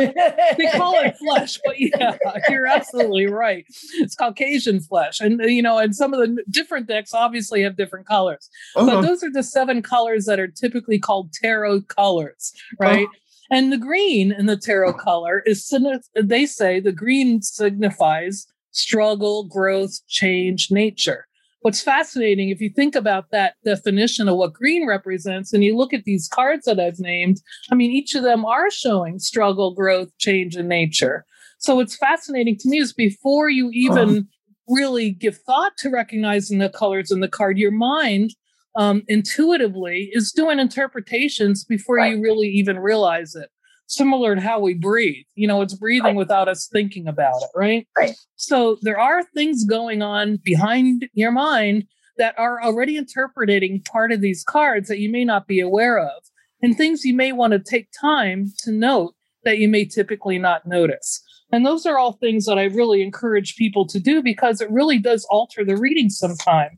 they 0.57 0.71
call 0.71 0.97
it 0.99 1.17
flesh, 1.27 1.59
but 1.65 1.75
yeah, 1.77 2.15
you're 2.47 2.65
absolutely 2.65 3.27
right. 3.27 3.65
It's 3.95 4.15
Caucasian 4.15 4.79
flesh, 4.79 5.19
and 5.19 5.41
you 5.41 5.61
know, 5.61 5.77
and 5.79 5.93
some 5.93 6.13
of 6.13 6.21
the 6.21 6.41
different 6.49 6.87
decks 6.87 7.13
obviously 7.13 7.61
have 7.63 7.75
different 7.75 8.07
colors, 8.07 8.49
uh-huh. 8.77 8.85
but 8.85 9.01
those 9.01 9.21
are 9.21 9.31
the 9.31 9.43
seven 9.43 9.81
colors 9.81 10.27
that 10.27 10.39
are 10.39 10.47
typically 10.47 10.97
called 10.97 11.33
tarot 11.33 11.81
colors, 11.81 12.53
right? 12.79 13.05
Uh-huh. 13.05 13.19
And 13.51 13.71
the 13.71 13.77
green 13.77 14.31
in 14.31 14.45
the 14.45 14.57
tarot 14.57 14.93
color 14.93 15.41
is, 15.45 15.73
they 16.15 16.45
say 16.45 16.79
the 16.79 16.91
green 16.91 17.41
signifies 17.41 18.45
struggle, 18.71 19.45
growth, 19.45 19.99
change, 20.07 20.69
nature. 20.69 21.25
What's 21.61 21.81
fascinating, 21.81 22.49
if 22.49 22.61
you 22.61 22.69
think 22.69 22.95
about 22.95 23.31
that 23.31 23.55
definition 23.65 24.29
of 24.29 24.37
what 24.37 24.53
green 24.53 24.87
represents, 24.87 25.51
and 25.51 25.63
you 25.63 25.75
look 25.75 25.93
at 25.93 26.05
these 26.05 26.29
cards 26.29 26.65
that 26.65 26.79
I've 26.79 26.99
named, 26.99 27.41
I 27.69 27.75
mean, 27.75 27.91
each 27.91 28.15
of 28.15 28.23
them 28.23 28.45
are 28.45 28.71
showing 28.71 29.19
struggle, 29.19 29.73
growth, 29.73 30.09
change, 30.19 30.55
and 30.55 30.69
nature. 30.69 31.25
So 31.57 31.75
what's 31.75 31.97
fascinating 31.97 32.55
to 32.59 32.69
me 32.69 32.79
is 32.79 32.93
before 32.93 33.49
you 33.49 33.69
even 33.73 34.09
uh-huh. 34.09 34.21
really 34.69 35.11
give 35.11 35.37
thought 35.39 35.75
to 35.79 35.89
recognizing 35.89 36.59
the 36.59 36.69
colors 36.69 37.11
in 37.11 37.19
the 37.19 37.27
card, 37.27 37.57
your 37.57 37.71
mind 37.71 38.31
um, 38.75 39.03
intuitively 39.07 40.09
is 40.13 40.31
doing 40.31 40.59
interpretations 40.59 41.63
before 41.63 41.97
right. 41.97 42.15
you 42.15 42.21
really 42.21 42.47
even 42.49 42.79
realize 42.79 43.35
it. 43.35 43.49
Similar 43.87 44.35
to 44.35 44.41
how 44.41 44.59
we 44.59 44.75
breathe, 44.75 45.25
you 45.33 45.47
know, 45.47 45.63
it's 45.63 45.73
breathing 45.73 46.15
right. 46.15 46.15
without 46.15 46.47
us 46.47 46.69
thinking 46.71 47.07
about 47.07 47.41
it, 47.41 47.49
right? 47.55 47.87
Right. 47.97 48.15
So 48.35 48.77
there 48.83 48.99
are 48.99 49.23
things 49.23 49.63
going 49.63 50.03
on 50.03 50.37
behind 50.43 51.09
your 51.13 51.31
mind 51.31 51.85
that 52.19 52.37
are 52.37 52.61
already 52.61 52.97
interpreting 52.97 53.81
part 53.81 54.11
of 54.11 54.21
these 54.21 54.43
cards 54.43 54.89
that 54.89 54.99
you 54.99 55.11
may 55.11 55.25
not 55.25 55.47
be 55.47 55.59
aware 55.59 55.97
of, 55.97 56.21
and 56.61 56.77
things 56.77 57.03
you 57.03 57.15
may 57.15 57.31
want 57.31 57.53
to 57.53 57.59
take 57.59 57.87
time 57.99 58.51
to 58.59 58.71
note 58.71 59.15
that 59.43 59.57
you 59.57 59.67
may 59.67 59.85
typically 59.85 60.37
not 60.37 60.67
notice. 60.67 61.23
And 61.51 61.65
those 61.65 61.87
are 61.87 61.97
all 61.97 62.13
things 62.13 62.45
that 62.45 62.59
I 62.59 62.65
really 62.65 63.01
encourage 63.01 63.55
people 63.55 63.87
to 63.87 63.99
do 63.99 64.21
because 64.21 64.61
it 64.61 64.69
really 64.69 64.99
does 64.99 65.25
alter 65.31 65.65
the 65.65 65.77
reading 65.77 66.09
sometime. 66.09 66.75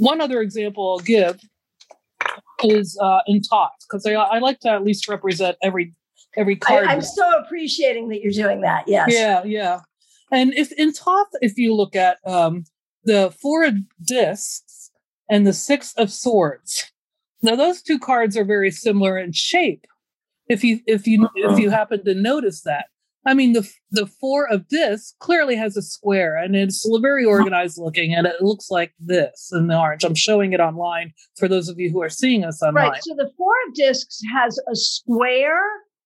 One 0.00 0.22
other 0.22 0.40
example 0.40 0.92
I'll 0.92 1.04
give 1.04 1.38
is 2.64 2.98
uh, 3.02 3.20
in 3.26 3.42
Thoth 3.42 3.68
because 3.86 4.06
I, 4.06 4.12
I 4.12 4.38
like 4.38 4.58
to 4.60 4.70
at 4.70 4.82
least 4.82 5.08
represent 5.08 5.58
every 5.62 5.94
every 6.38 6.56
card. 6.56 6.86
I, 6.86 6.94
am 6.94 7.02
so 7.02 7.28
appreciating 7.38 8.08
that 8.08 8.22
you're 8.22 8.32
doing 8.32 8.62
that. 8.62 8.84
Yes. 8.88 9.10
Yeah, 9.12 9.42
yeah. 9.44 9.80
And 10.32 10.54
if 10.54 10.72
in 10.72 10.94
Thoth, 10.94 11.28
if 11.42 11.58
you 11.58 11.74
look 11.74 11.94
at 11.94 12.16
um, 12.24 12.64
the 13.04 13.30
four 13.42 13.62
of 13.62 13.74
discs 14.02 14.90
and 15.28 15.46
the 15.46 15.52
six 15.52 15.92
of 15.98 16.10
swords, 16.10 16.90
now 17.42 17.54
those 17.54 17.82
two 17.82 17.98
cards 17.98 18.38
are 18.38 18.44
very 18.44 18.70
similar 18.70 19.18
in 19.18 19.32
shape. 19.32 19.86
If 20.48 20.64
you 20.64 20.80
if 20.86 21.06
you 21.06 21.28
if 21.34 21.58
you 21.58 21.68
happen 21.68 22.06
to 22.06 22.14
notice 22.14 22.62
that, 22.62 22.86
I 23.26 23.34
mean, 23.34 23.52
the 23.52 23.70
the 23.90 24.06
four 24.06 24.48
of 24.50 24.66
discs 24.68 25.14
clearly 25.18 25.56
has 25.56 25.76
a 25.76 25.82
square, 25.82 26.36
and 26.36 26.56
it's 26.56 26.88
very 27.02 27.24
organized 27.24 27.78
looking, 27.78 28.14
and 28.14 28.26
it 28.26 28.40
looks 28.40 28.70
like 28.70 28.92
this 28.98 29.50
in 29.52 29.66
the 29.66 29.78
orange. 29.78 30.04
I'm 30.04 30.14
showing 30.14 30.52
it 30.52 30.60
online 30.60 31.12
for 31.36 31.46
those 31.46 31.68
of 31.68 31.78
you 31.78 31.90
who 31.90 32.02
are 32.02 32.08
seeing 32.08 32.44
us 32.44 32.62
online. 32.62 32.90
Right. 32.90 33.02
So 33.04 33.14
the 33.14 33.30
four 33.36 33.52
of 33.68 33.74
discs 33.74 34.20
has 34.34 34.58
a 34.70 34.74
square 34.74 35.60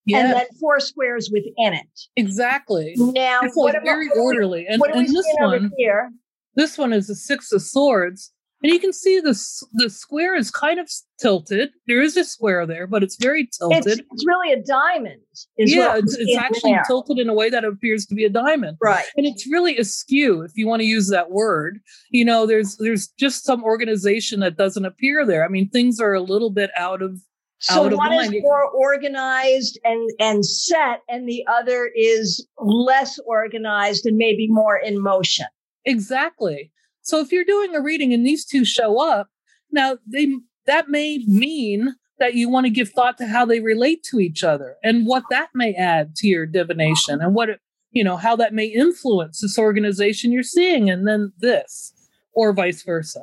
yeah, 0.07 0.19
and 0.19 0.33
then 0.33 0.47
four 0.61 0.81
squares 0.81 1.31
within 1.33 1.73
it. 1.73 2.01
exactly. 2.17 2.95
Now, 2.97 3.41
It's 3.43 3.57
like 3.57 3.83
very 3.85 4.09
orderly, 4.11 4.67
and, 4.69 4.81
what 4.81 4.95
and 4.95 5.09
this 5.09 5.27
one, 5.39 5.71
here? 5.79 6.11
this 6.57 6.77
one 6.77 6.93
is 6.93 7.09
a 7.09 7.15
six 7.15 7.53
of 7.53 7.63
swords, 7.63 8.33
and 8.65 8.73
you 8.73 8.81
can 8.81 8.93
see 8.95 9.21
the 9.21 9.39
the 9.75 9.91
square 9.91 10.35
is 10.35 10.51
kind 10.51 10.81
of 10.81 10.91
tilted. 11.21 11.71
There 11.87 12.01
is 12.03 12.17
a 12.17 12.25
square 12.25 12.67
there, 12.67 12.87
but 12.87 13.03
it's 13.03 13.17
very 13.17 13.47
tilted. 13.59 14.01
it's 14.11 14.27
really 14.27 14.53
a 14.53 14.63
diamond. 14.63 15.21
Yeah, 15.59 15.97
it's, 15.99 16.17
it's 16.17 16.37
actually 16.37 16.73
there. 16.73 16.83
tilted 16.87 17.19
in 17.19 17.29
a 17.29 17.35
way 17.35 17.51
that 17.51 17.63
appears 17.65 18.07
to 18.07 18.15
be 18.15 18.25
a 18.25 18.31
diamond. 18.31 18.79
right. 18.81 19.05
and 19.17 19.27
it's 19.27 19.47
really 19.47 19.77
askew 19.77 20.41
if 20.43 20.53
you 20.55 20.67
want 20.67 20.81
to 20.81 20.87
use 20.87 21.11
that 21.11 21.31
word 21.31 21.79
you 22.11 22.25
know 22.25 22.47
there's 22.47 22.77
there's 22.79 23.09
just 23.19 23.45
some 23.45 23.63
organization 23.65 24.41
that 24.41 24.57
doesn't 24.57 24.85
appear 24.85 25.27
there 25.27 25.45
i 25.45 25.49
mean 25.49 25.69
things 25.69 26.01
are 26.01 26.15
a 26.15 26.21
little 26.21 26.51
bit 26.51 26.71
out 26.77 27.03
of 27.03 27.21
So 27.59 27.85
out 27.85 27.93
of 27.93 27.99
one 27.99 28.13
is 28.13 28.31
more 28.43 28.65
organized 28.65 29.79
and 29.85 30.11
and 30.19 30.45
set, 30.47 31.01
and 31.09 31.29
the 31.29 31.45
other 31.51 31.91
is 31.95 32.47
less 32.59 33.19
organized 33.27 34.07
and 34.07 34.17
maybe 34.17 34.49
more 34.49 34.77
in 34.79 35.03
motion. 35.03 35.47
exactly 35.85 36.71
so 37.05 37.21
if 37.21 37.31
you're 37.31 37.45
doing 37.45 37.75
a 37.75 37.81
reading 37.81 38.13
and 38.13 38.27
these 38.27 38.45
two 38.45 38.65
show 38.65 39.01
up 39.01 39.29
now 39.71 39.97
they 40.07 40.27
that 40.67 40.89
may 40.89 41.19
mean 41.27 41.95
that 42.19 42.35
you 42.35 42.49
want 42.49 42.65
to 42.65 42.71
give 42.71 42.89
thought 42.91 43.19
to 43.19 43.27
how 43.27 43.45
they 43.45 43.61
relate 43.61 44.03
to 44.03 44.21
each 44.21 44.43
other 44.45 44.77
and 44.83 45.07
what 45.07 45.25
that 45.31 45.51
may 45.55 45.75
add 45.75 46.15
to 46.17 46.27
your 46.27 46.47
divination 46.47 47.21
and 47.21 47.35
what 47.35 47.49
it, 47.49 47.61
you 47.91 48.05
know 48.05 48.17
how 48.17 48.35
that 48.37 48.55
may 48.55 48.67
influence 48.67 49.41
this 49.41 49.59
organization 49.59 50.33
you're 50.33 50.43
seeing 50.43 50.91
and 50.91 51.07
then 51.07 51.33
this 51.39 51.93
or 52.33 52.53
vice 52.53 52.83
versa. 52.83 53.23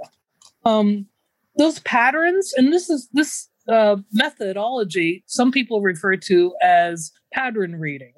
Um 0.66 1.08
those 1.58 1.80
patterns 1.80 2.54
and 2.56 2.72
this 2.72 2.90
is 2.90 3.10
this 3.12 3.50
uh, 3.68 3.98
methodology 4.12 5.24
some 5.28 5.52
people 5.52 5.82
refer 5.82 6.16
to 6.18 6.54
as 6.62 7.12
pattern 7.32 7.76
reading. 7.76 8.14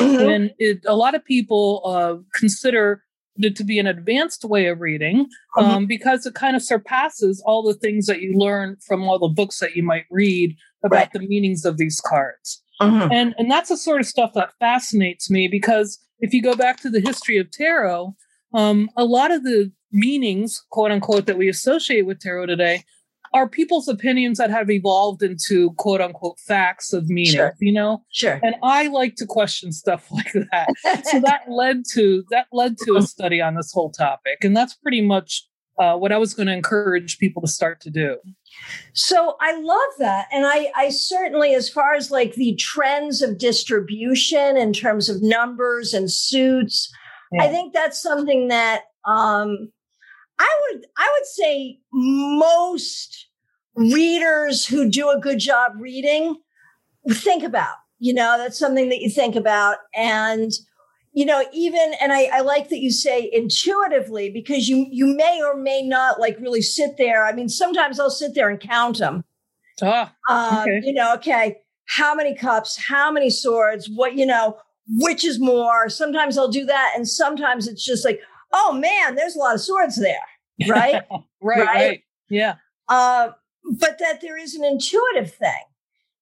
And 0.00 0.52
it, 0.58 0.80
a 0.86 0.96
lot 0.96 1.14
of 1.14 1.24
people 1.24 1.82
uh, 1.84 2.16
consider 2.32 3.03
to 3.42 3.64
be 3.64 3.78
an 3.78 3.86
advanced 3.86 4.44
way 4.44 4.66
of 4.66 4.80
reading 4.80 5.26
um, 5.56 5.86
because 5.86 6.24
it 6.24 6.34
kind 6.34 6.54
of 6.54 6.62
surpasses 6.62 7.42
all 7.44 7.62
the 7.62 7.74
things 7.74 8.06
that 8.06 8.20
you 8.20 8.32
learn 8.38 8.76
from 8.86 9.02
all 9.08 9.18
the 9.18 9.28
books 9.28 9.58
that 9.58 9.74
you 9.74 9.82
might 9.82 10.04
read 10.10 10.56
about 10.84 10.96
Right. 10.96 11.12
the 11.12 11.18
meanings 11.20 11.64
of 11.64 11.76
these 11.76 12.00
cards 12.00 12.62
Mhm. 12.80 13.10
and 13.12 13.34
and 13.38 13.50
that's 13.50 13.68
the 13.70 13.76
sort 13.76 14.00
of 14.00 14.06
stuff 14.06 14.32
that 14.34 14.50
fascinates 14.60 15.30
me 15.30 15.48
because 15.48 15.98
if 16.20 16.32
you 16.34 16.42
go 16.42 16.54
back 16.54 16.80
to 16.80 16.90
the 16.90 17.00
history 17.00 17.38
of 17.38 17.50
tarot 17.50 18.14
um, 18.52 18.88
a 18.96 19.04
lot 19.04 19.30
of 19.32 19.42
the 19.44 19.72
meanings 19.92 20.62
quote 20.70 20.90
unquote 20.92 21.26
that 21.26 21.38
we 21.38 21.48
associate 21.48 22.02
with 22.06 22.20
tarot 22.20 22.46
today 22.46 22.82
are 23.34 23.48
people's 23.48 23.88
opinions 23.88 24.38
that 24.38 24.48
have 24.50 24.70
evolved 24.70 25.22
into 25.22 25.72
quote 25.72 26.00
unquote 26.00 26.38
facts 26.40 26.92
of 26.94 27.08
meaning 27.08 27.32
Sure. 27.34 27.54
you 27.60 27.72
know 27.72 28.02
Sure. 28.10 28.40
and 28.42 28.54
i 28.62 28.86
like 28.88 29.16
to 29.16 29.26
question 29.26 29.72
stuff 29.72 30.08
like 30.12 30.32
that 30.32 30.68
so 31.04 31.20
that 31.20 31.42
led 31.50 31.82
to 31.92 32.24
that 32.30 32.46
led 32.52 32.78
to 32.86 32.96
a 32.96 33.02
study 33.02 33.40
on 33.42 33.54
this 33.56 33.72
whole 33.72 33.90
topic 33.90 34.38
and 34.42 34.56
that's 34.56 34.74
pretty 34.74 35.02
much 35.02 35.46
uh, 35.78 35.96
what 35.96 36.12
i 36.12 36.16
was 36.16 36.32
going 36.32 36.46
to 36.46 36.52
encourage 36.54 37.18
people 37.18 37.42
to 37.42 37.48
start 37.48 37.80
to 37.80 37.90
do 37.90 38.16
So 38.92 39.34
I 39.40 39.58
love 39.60 39.90
that. 39.98 40.28
And 40.30 40.46
I, 40.46 40.70
I 40.76 40.88
certainly, 40.90 41.54
as 41.56 41.68
far 41.68 41.94
as 41.94 42.12
like 42.12 42.34
the 42.34 42.54
trends 42.54 43.20
of 43.20 43.36
distribution 43.38 44.56
in 44.56 44.72
terms 44.72 45.08
of 45.08 45.20
numbers 45.22 45.92
and 45.92 46.08
suits, 46.10 46.88
I 47.40 47.48
think 47.48 47.74
that's 47.74 48.00
something 48.00 48.46
that 48.48 48.82
um, 49.06 49.72
I 50.44 50.60
would 50.62 50.86
I 50.96 51.10
would 51.16 51.26
say 51.26 51.78
most 51.92 53.28
readers 53.74 54.66
who 54.66 54.90
do 54.90 55.10
a 55.10 55.18
good 55.18 55.38
job 55.38 55.72
reading 55.78 56.36
think 57.10 57.42
about. 57.42 57.76
You 57.98 58.14
know, 58.14 58.36
that's 58.36 58.58
something 58.58 58.88
that 58.90 59.00
you 59.00 59.08
think 59.08 59.36
about. 59.36 59.78
And 59.94 60.52
you 61.12 61.24
know, 61.24 61.44
even 61.52 61.94
and 62.00 62.12
I, 62.12 62.24
I 62.24 62.40
like 62.40 62.68
that 62.68 62.80
you 62.80 62.90
say 62.90 63.30
intuitively 63.32 64.30
because 64.30 64.68
you 64.68 64.86
you 64.90 65.06
may 65.16 65.40
or 65.42 65.56
may 65.56 65.82
not 65.82 66.20
like 66.20 66.38
really 66.40 66.62
sit 66.62 66.96
there. 66.98 67.24
I 67.24 67.32
mean, 67.32 67.48
sometimes 67.48 67.98
I'll 67.98 68.10
sit 68.10 68.34
there 68.34 68.48
and 68.50 68.60
count 68.60 68.98
them. 68.98 69.24
ah 69.82 70.12
Um, 70.28 70.62
Okay. 70.62 70.80
You 70.84 70.92
know, 70.92 71.14
okay, 71.14 71.56
how 71.86 72.14
many 72.14 72.34
cups, 72.34 72.76
how 72.76 73.10
many 73.10 73.30
swords, 73.30 73.88
what, 73.88 74.14
you 74.16 74.26
know, 74.26 74.58
which 74.88 75.24
is 75.24 75.38
more. 75.40 75.88
Sometimes 75.88 76.36
I'll 76.36 76.48
do 76.48 76.64
that. 76.66 76.92
And 76.96 77.08
sometimes 77.08 77.68
it's 77.68 77.84
just 77.84 78.04
like, 78.04 78.20
oh 78.52 78.72
man, 78.72 79.14
there's 79.14 79.36
a 79.36 79.38
lot 79.38 79.54
of 79.54 79.60
swords 79.60 79.96
there. 79.96 80.28
Right. 80.68 81.02
right, 81.10 81.26
Right? 81.40 81.66
right 81.66 82.00
yeah 82.28 82.54
uh, 82.88 83.30
but 83.78 83.98
that 83.98 84.20
there 84.20 84.36
is 84.36 84.54
an 84.54 84.64
intuitive 84.64 85.32
thing. 85.32 85.62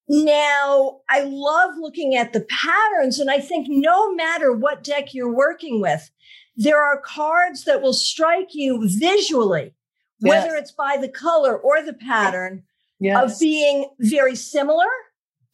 Now, 0.08 1.00
I 1.08 1.20
love 1.22 1.72
looking 1.78 2.14
at 2.14 2.32
the 2.32 2.42
patterns. 2.42 3.18
And 3.18 3.30
I 3.30 3.38
think 3.40 3.66
no 3.68 4.14
matter 4.14 4.52
what 4.52 4.84
deck 4.84 5.12
you're 5.14 5.32
working 5.32 5.80
with, 5.80 6.10
there 6.56 6.80
are 6.80 7.00
cards 7.00 7.64
that 7.64 7.82
will 7.82 7.92
strike 7.94 8.54
you 8.54 8.80
visually, 8.88 9.74
whether 10.20 10.54
it's 10.54 10.70
by 10.72 10.96
the 11.00 11.08
color 11.08 11.56
or 11.56 11.82
the 11.82 11.94
pattern 11.94 12.62
yes 13.00 13.34
of 13.34 13.40
being 13.40 13.90
very 14.00 14.36
similar 14.36 14.86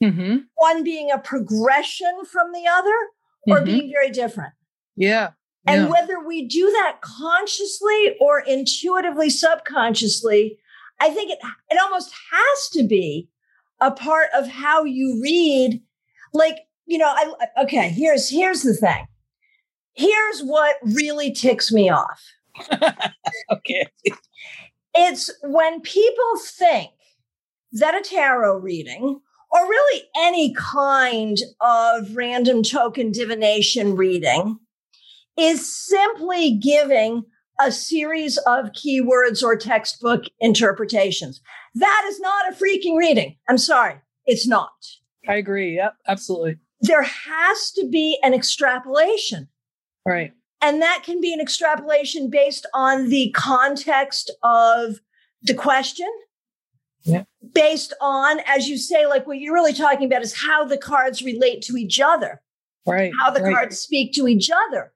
hmm 0.03 0.39
one 0.57 0.85
being 0.85 1.11
a 1.11 1.19
progression 1.19 2.25
from 2.31 2.53
the 2.53 2.67
other 2.69 2.95
or 3.47 3.61
Mhm. 3.61 3.65
being 3.65 3.91
very 3.93 4.11
different. 4.11 4.53
yeah 4.97 5.31
And 5.67 5.83
yeah. 5.83 5.89
whether 5.89 6.21
we 6.21 6.47
do 6.47 6.71
that 6.71 6.99
consciously 7.01 8.17
or 8.21 8.41
intuitively, 8.41 9.29
subconsciously, 9.29 10.59
I 11.01 11.11
think 11.11 11.31
it, 11.31 11.39
it 11.71 11.81
almost 11.81 12.13
has 12.33 12.69
to 12.71 12.85
be 12.85 13.29
a 13.81 13.91
part 13.91 14.29
of 14.35 14.49
how 14.49 14.85
you 14.85 15.21
read. 15.23 15.83
Like, 16.33 16.61
you 16.87 16.99
know, 16.99 17.09
I, 17.09 17.63
okay, 17.63 17.91
here's, 17.91 18.29
here's 18.29 18.63
the 18.63 18.75
thing. 18.75 19.07
Here's 19.95 20.43
what 20.43 20.77
really 20.83 21.33
ticks 21.33 21.73
me 21.73 21.91
off. 21.91 22.23
okay 23.53 23.87
It's 24.95 25.31
when 25.43 25.81
people 25.81 26.39
think 26.41 26.91
that 27.73 27.95
a 27.95 28.01
tarot 28.01 28.59
reading 28.59 29.21
or 29.51 29.61
really 29.61 30.03
any 30.17 30.55
kind 30.55 31.39
of 31.61 32.17
random 32.17 32.63
token 32.63 33.13
divination 33.13 33.97
reading 33.97 34.59
is 35.39 35.73
simply 35.75 36.53
giving 36.57 37.25
a 37.61 37.73
series 37.73 38.37
of 38.39 38.73
keywords 38.73 39.43
or 39.43 39.57
textbook 39.57 40.25
interpretations. 40.41 41.41
That 41.75 42.05
is 42.09 42.21
not 42.21 42.53
a 42.53 42.55
freaking 42.55 42.97
reading. 42.97 43.37
I'm 43.49 43.59
sorry, 43.59 43.97
it's 44.27 44.47
not. 44.47 44.71
I 45.29 45.35
agree. 45.35 45.77
Yep, 45.77 45.95
absolutely. 46.07 46.57
There 46.81 47.03
has 47.03 47.73
to 47.73 47.89
be 47.89 48.19
an 48.23 48.35
extrapolation. 48.35 49.49
Right. 50.07 50.33
And 50.61 50.81
that 50.83 51.03
can 51.05 51.21
be 51.21 51.33
an 51.33 51.41
extrapolation 51.41 52.31
based 52.31 52.67
on 52.75 53.09
the 53.09 53.31
context 53.37 54.31
of 54.43 55.01
the 55.43 55.55
question. 55.55 56.09
Yeah. 57.03 57.25
Based 57.55 57.93
on, 58.01 58.41
as 58.47 58.69
you 58.69 58.77
say, 58.77 59.07
like 59.07 59.27
what 59.27 59.39
you're 59.39 59.55
really 59.55 59.73
talking 59.73 60.07
about 60.07 60.23
is 60.23 60.35
how 60.35 60.65
the 60.65 60.79
cards 60.79 61.23
relate 61.23 61.63
to 61.63 61.77
each 61.77 62.01
other, 62.01 62.43
Right. 62.87 63.13
how 63.21 63.31
the 63.31 63.43
right. 63.43 63.55
cards 63.55 63.79
speak 63.79 64.13
to 64.15 64.27
each 64.27 64.51
other. 64.69 64.93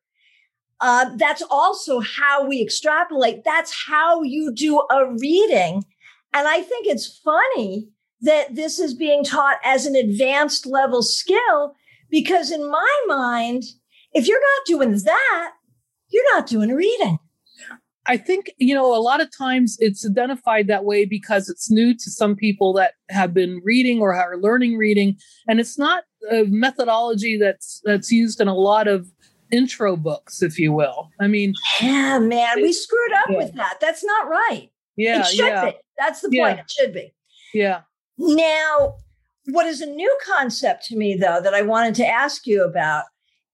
Uh, 0.82 1.10
that's 1.16 1.42
also 1.48 2.00
how 2.00 2.44
we 2.44 2.60
extrapolate. 2.60 3.44
That's 3.44 3.72
how 3.86 4.22
you 4.22 4.52
do 4.52 4.80
a 4.90 5.14
reading. 5.14 5.84
And 6.34 6.48
I 6.48 6.60
think 6.60 6.88
it's 6.88 7.20
funny 7.24 7.88
that 8.22 8.56
this 8.56 8.80
is 8.80 8.92
being 8.92 9.22
taught 9.22 9.58
as 9.64 9.86
an 9.86 9.94
advanced 9.94 10.66
level 10.66 11.02
skill 11.02 11.74
because, 12.10 12.50
in 12.50 12.68
my 12.68 13.04
mind, 13.06 13.62
if 14.12 14.26
you're 14.26 14.40
not 14.40 14.66
doing 14.66 14.98
that, 15.04 15.52
you're 16.08 16.34
not 16.34 16.48
doing 16.48 16.70
a 16.72 16.76
reading. 16.76 17.18
I 18.06 18.16
think, 18.16 18.50
you 18.58 18.74
know, 18.74 18.96
a 18.96 18.98
lot 18.98 19.20
of 19.20 19.30
times 19.30 19.76
it's 19.78 20.04
identified 20.04 20.66
that 20.66 20.84
way 20.84 21.04
because 21.04 21.48
it's 21.48 21.70
new 21.70 21.94
to 21.94 22.10
some 22.10 22.34
people 22.34 22.72
that 22.72 22.94
have 23.08 23.32
been 23.32 23.60
reading 23.62 24.00
or 24.00 24.12
are 24.14 24.36
learning 24.36 24.76
reading. 24.76 25.16
And 25.46 25.60
it's 25.60 25.78
not 25.78 26.02
a 26.28 26.42
methodology 26.48 27.36
that's 27.38 27.80
that's 27.84 28.10
used 28.10 28.40
in 28.40 28.48
a 28.48 28.54
lot 28.54 28.88
of 28.88 29.08
intro 29.52 29.96
books, 29.96 30.42
if 30.42 30.58
you 30.58 30.72
will. 30.72 31.10
I 31.20 31.28
mean, 31.28 31.54
Yeah, 31.80 32.18
man, 32.18 32.60
we 32.62 32.72
screwed 32.72 33.12
up 33.12 33.30
Yeah. 33.30 33.36
with 33.38 33.54
that. 33.54 33.78
That's 33.80 34.04
not 34.04 34.28
right. 34.28 34.70
yeah, 34.96 35.20
it 35.20 35.26
should 35.26 35.46
yeah, 35.46 35.64
be. 35.66 35.76
That's 35.98 36.20
the 36.20 36.30
point. 36.36 36.58
It 36.60 36.70
should 36.70 36.92
be. 36.92 37.14
yeah. 37.54 37.82
Now, 38.18 38.96
what 39.46 39.66
is 39.66 39.80
a 39.80 39.86
new 39.86 40.18
concept 40.24 40.84
to 40.86 40.96
me, 40.96 41.14
though, 41.16 41.40
that 41.40 41.54
I 41.54 41.62
wanted 41.62 41.94
to 41.96 42.06
ask 42.06 42.46
you 42.46 42.64
about 42.64 43.04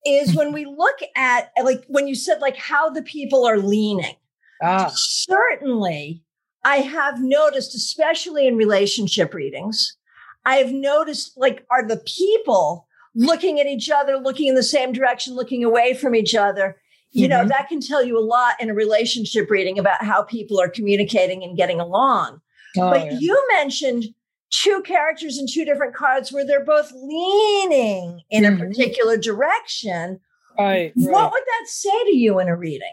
is 0.05 0.35
when 0.35 0.53
we 0.53 0.65
look 0.65 0.99
at, 1.17 1.51
like, 1.63 1.85
when 1.89 2.07
you 2.09 2.15
said, 2.15 2.41
like, 2.41 2.57
how 2.57 2.89
the 2.91 3.03
people 3.03 3.45
are 3.47 3.59
leaning. 3.59 4.15
Ah, 4.63 4.91
Certainly, 4.95 6.23
I 6.65 6.77
have 6.79 7.21
noticed, 7.21 7.75
especially 7.75 8.47
in 8.47 8.57
relationship 8.57 9.33
readings, 9.35 9.97
I 10.45 10.57
have 10.57 10.73
noticed, 10.73 11.33
like, 11.37 11.65
are 11.71 11.87
the 11.87 12.03
people 12.07 12.88
looking 13.15 13.61
at 13.61 13.67
each 13.67 13.91
other, 13.91 14.17
looking 14.17 14.49
in 14.49 14.55
the 14.55 14.63
same 14.63 14.93
direction, 14.93 15.35
looking 15.35 15.65
away 15.65 15.95
from 15.95 16.15
each 16.15 16.35
other. 16.35 16.77
You 17.11 17.29
mm-hmm. 17.29 17.31
know, 17.31 17.49
that 17.49 17.69
can 17.69 17.81
tell 17.81 18.05
you 18.05 18.19
a 18.19 18.21
lot 18.21 18.61
in 18.61 18.71
a 18.71 18.75
relationship 18.75 19.51
reading 19.51 19.79
about 19.79 20.05
how 20.05 20.23
people 20.23 20.61
are 20.61 20.69
communicating 20.69 21.43
and 21.43 21.57
getting 21.57 21.81
along. 21.81 22.41
Oh, 22.77 22.91
but 22.91 23.07
yeah. 23.07 23.19
you 23.19 23.49
mentioned 23.55 24.07
two 24.51 24.83
characters 24.85 25.39
in 25.39 25.47
two 25.47 25.65
different 25.65 25.95
cards 25.95 26.33
where 26.33 26.47
they're 26.47 26.65
both 26.65 26.93
leaning 26.93 28.21
in 28.31 28.45
mm-hmm. 28.45 28.63
a 28.63 28.67
particular 28.67 29.17
direction. 29.17 30.21
Right, 30.59 30.93
right. 30.97 31.13
What 31.13 31.33
would 31.33 31.43
that 31.43 31.69
say 31.69 32.05
to 32.05 32.17
you 32.17 32.39
in 32.41 32.49
a 32.49 32.57
reading? 32.57 32.93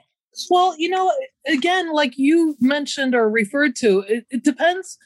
Well, 0.50 0.78
you 0.78 0.90
know, 0.90 1.12
again, 1.48 1.94
like 1.94 2.18
you 2.18 2.58
mentioned 2.60 3.16
or 3.16 3.30
referred 3.30 3.76
to, 3.78 4.02
it, 4.02 4.26
it 4.30 4.44
depends 4.44 4.98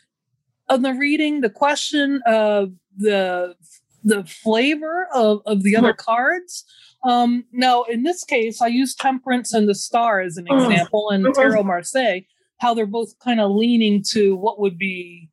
on 0.69 0.81
the 0.81 0.93
reading, 0.93 1.41
the 1.41 1.49
question, 1.49 2.21
uh, 2.25 2.65
the 2.97 3.55
the 4.03 4.23
flavor 4.23 5.07
of, 5.13 5.41
of 5.45 5.63
the 5.63 5.75
other 5.75 5.93
cards. 5.93 6.65
Um, 7.03 7.45
now, 7.51 7.83
in 7.83 8.03
this 8.03 8.23
case, 8.23 8.61
I 8.61 8.67
use 8.67 8.93
Temperance 8.95 9.53
and 9.53 9.69
the 9.69 9.75
Star 9.75 10.19
as 10.19 10.37
an 10.37 10.45
mm-hmm. 10.45 10.71
example, 10.71 11.09
and. 11.09 11.33
Tarot 11.33 11.63
Marseille, 11.63 12.21
how 12.59 12.73
they're 12.73 12.85
both 12.85 13.17
kind 13.19 13.39
of 13.39 13.51
leaning 13.51 14.03
to 14.11 14.35
what 14.35 14.59
would 14.59 14.77
be 14.77 15.29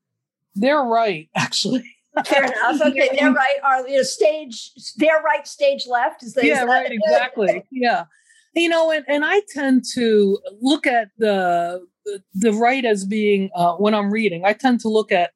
they're 0.57 0.83
right, 0.83 1.29
actually. 1.37 1.85
Fair 2.25 2.45
enough. 2.45 2.81
Okay, 2.87 3.11
they're 3.19 3.33
right. 3.33 3.57
Are 3.63 3.87
you 3.87 3.99
know, 3.99 4.03
stage? 4.03 4.73
They're 4.97 5.21
right. 5.23 5.47
Stage 5.47 5.87
left. 5.87 6.23
Is 6.23 6.37
yeah, 6.43 6.65
right. 6.65 6.91
Exactly. 6.91 7.63
yeah. 7.71 8.05
You 8.55 8.71
know, 8.71 8.91
and, 8.91 9.05
and 9.07 9.23
I 9.25 9.43
tend 9.53 9.85
to 9.95 10.39
look 10.61 10.87
at 10.87 11.09
the 11.19 11.87
the 12.33 12.53
right 12.53 12.85
as 12.85 13.05
being 13.05 13.51
uh, 13.55 13.75
when 13.75 13.95
I'm 13.95 14.11
reading. 14.11 14.45
I 14.47 14.55
tend 14.55 14.81
to 14.81 14.89
look 14.89 15.13
at 15.13 15.33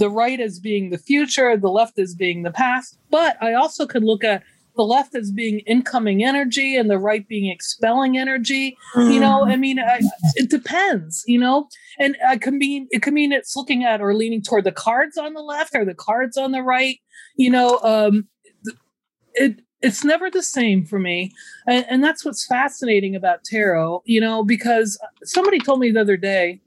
the 0.00 0.10
right 0.10 0.40
as 0.40 0.58
being 0.58 0.90
the 0.90 0.98
future, 0.98 1.56
the 1.56 1.70
left 1.70 1.98
as 1.98 2.14
being 2.14 2.42
the 2.42 2.50
past. 2.50 2.98
But 3.10 3.40
I 3.40 3.54
also 3.54 3.86
could 3.86 4.02
look 4.02 4.24
at 4.24 4.42
the 4.76 4.82
left 4.82 5.14
as 5.14 5.30
being 5.30 5.58
incoming 5.60 6.24
energy 6.24 6.74
and 6.74 6.88
the 6.88 6.98
right 6.98 7.28
being 7.28 7.50
expelling 7.50 8.16
energy. 8.16 8.78
You 8.96 9.20
know, 9.20 9.44
I 9.46 9.56
mean, 9.56 9.78
I, 9.78 10.00
it 10.36 10.48
depends. 10.48 11.22
You 11.26 11.38
know, 11.38 11.68
and 11.98 12.16
it 12.20 12.40
can 12.40 12.58
mean 12.58 12.88
it 12.90 13.02
can 13.02 13.14
mean 13.14 13.30
it's 13.30 13.54
looking 13.54 13.84
at 13.84 14.00
or 14.00 14.14
leaning 14.14 14.42
toward 14.42 14.64
the 14.64 14.72
cards 14.72 15.18
on 15.18 15.34
the 15.34 15.42
left 15.42 15.76
or 15.76 15.84
the 15.84 15.94
cards 15.94 16.36
on 16.36 16.52
the 16.52 16.62
right. 16.62 16.98
You 17.36 17.50
know, 17.50 17.78
um, 17.82 18.26
it 19.34 19.60
it's 19.82 20.02
never 20.02 20.30
the 20.30 20.42
same 20.42 20.84
for 20.84 20.98
me, 20.98 21.32
and, 21.66 21.84
and 21.88 22.04
that's 22.04 22.24
what's 22.24 22.46
fascinating 22.46 23.14
about 23.14 23.44
tarot. 23.44 24.02
You 24.06 24.22
know, 24.22 24.44
because 24.44 24.98
somebody 25.24 25.58
told 25.58 25.80
me 25.80 25.90
the 25.90 26.00
other 26.00 26.16
day 26.16 26.62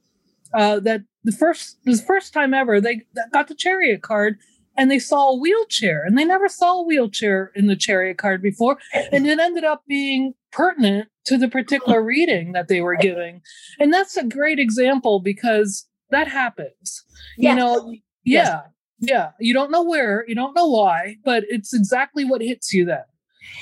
uh, 0.54 0.80
that 0.82 1.02
the 1.24 1.32
first 1.32 1.78
the 1.86 1.98
first 1.98 2.34
time 2.34 2.54
ever 2.54 2.82
they 2.82 3.02
got 3.32 3.48
the 3.48 3.56
chariot 3.56 4.02
card 4.02 4.38
and 4.78 4.90
they 4.90 5.00
saw 5.00 5.30
a 5.30 5.38
wheelchair 5.38 6.04
and 6.04 6.18
they 6.18 6.26
never 6.26 6.50
saw 6.50 6.80
a 6.80 6.84
wheelchair 6.84 7.52
in 7.56 7.68
the 7.68 7.76
chariot 7.76 8.18
card 8.18 8.42
before. 8.42 8.80
And 9.12 9.28
it 9.28 9.40
ended 9.40 9.64
up 9.64 9.84
being 9.88 10.34
pertinent 10.52 11.10
to 11.26 11.38
the 11.38 11.48
particular 11.48 12.02
reading 12.02 12.54
that 12.54 12.68
they 12.68 12.82
were 12.82 12.96
giving. 12.96 13.42
And 13.80 13.94
that's 13.94 14.18
a 14.18 14.24
great 14.24 14.60
example 14.60 15.20
because 15.20 15.86
that 16.10 16.28
happens. 16.28 17.04
Yes. 17.38 17.52
you 17.52 17.56
know 17.56 17.92
yeah 17.92 18.00
yes. 18.24 18.64
yeah. 19.00 19.32
You 19.40 19.54
don't 19.54 19.72
know 19.72 19.84
where 19.84 20.26
you 20.28 20.36
don't 20.36 20.56
know 20.56 20.68
why 20.68 21.18
but 21.26 21.44
it's 21.50 21.74
exactly 21.74 22.24
what 22.24 22.42
hits 22.42 22.74
you 22.74 22.86
then 22.86 23.04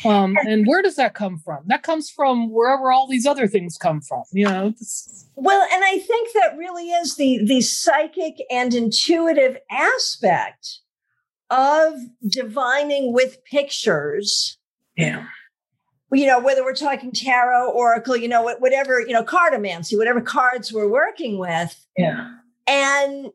um, 0.05 0.35
and 0.47 0.65
where 0.67 0.81
does 0.81 0.95
that 0.95 1.13
come 1.13 1.37
from? 1.37 1.63
That 1.67 1.83
comes 1.83 2.09
from 2.09 2.51
wherever 2.51 2.91
all 2.91 3.07
these 3.07 3.25
other 3.25 3.47
things 3.47 3.77
come 3.77 4.01
from. 4.01 4.23
You 4.31 4.45
know. 4.45 4.73
Well, 5.35 5.67
and 5.73 5.83
I 5.83 5.99
think 5.99 6.29
that 6.33 6.57
really 6.57 6.89
is 6.89 7.15
the 7.15 7.43
the 7.45 7.61
psychic 7.61 8.35
and 8.49 8.73
intuitive 8.73 9.57
aspect 9.69 10.79
of 11.51 11.93
divining 12.25 13.13
with 13.13 13.43
pictures. 13.43 14.57
Yeah. 14.95 15.25
You 16.13 16.27
know, 16.27 16.39
whether 16.39 16.63
we're 16.63 16.75
talking 16.75 17.11
tarot, 17.11 17.71
oracle, 17.71 18.17
you 18.17 18.27
know, 18.27 18.43
whatever, 18.59 18.99
you 18.99 19.13
know, 19.13 19.23
cartomancy, 19.23 19.97
whatever 19.97 20.19
cards 20.19 20.73
we're 20.73 20.89
working 20.89 21.37
with. 21.37 21.85
Yeah. 21.97 22.31
And 22.67 23.27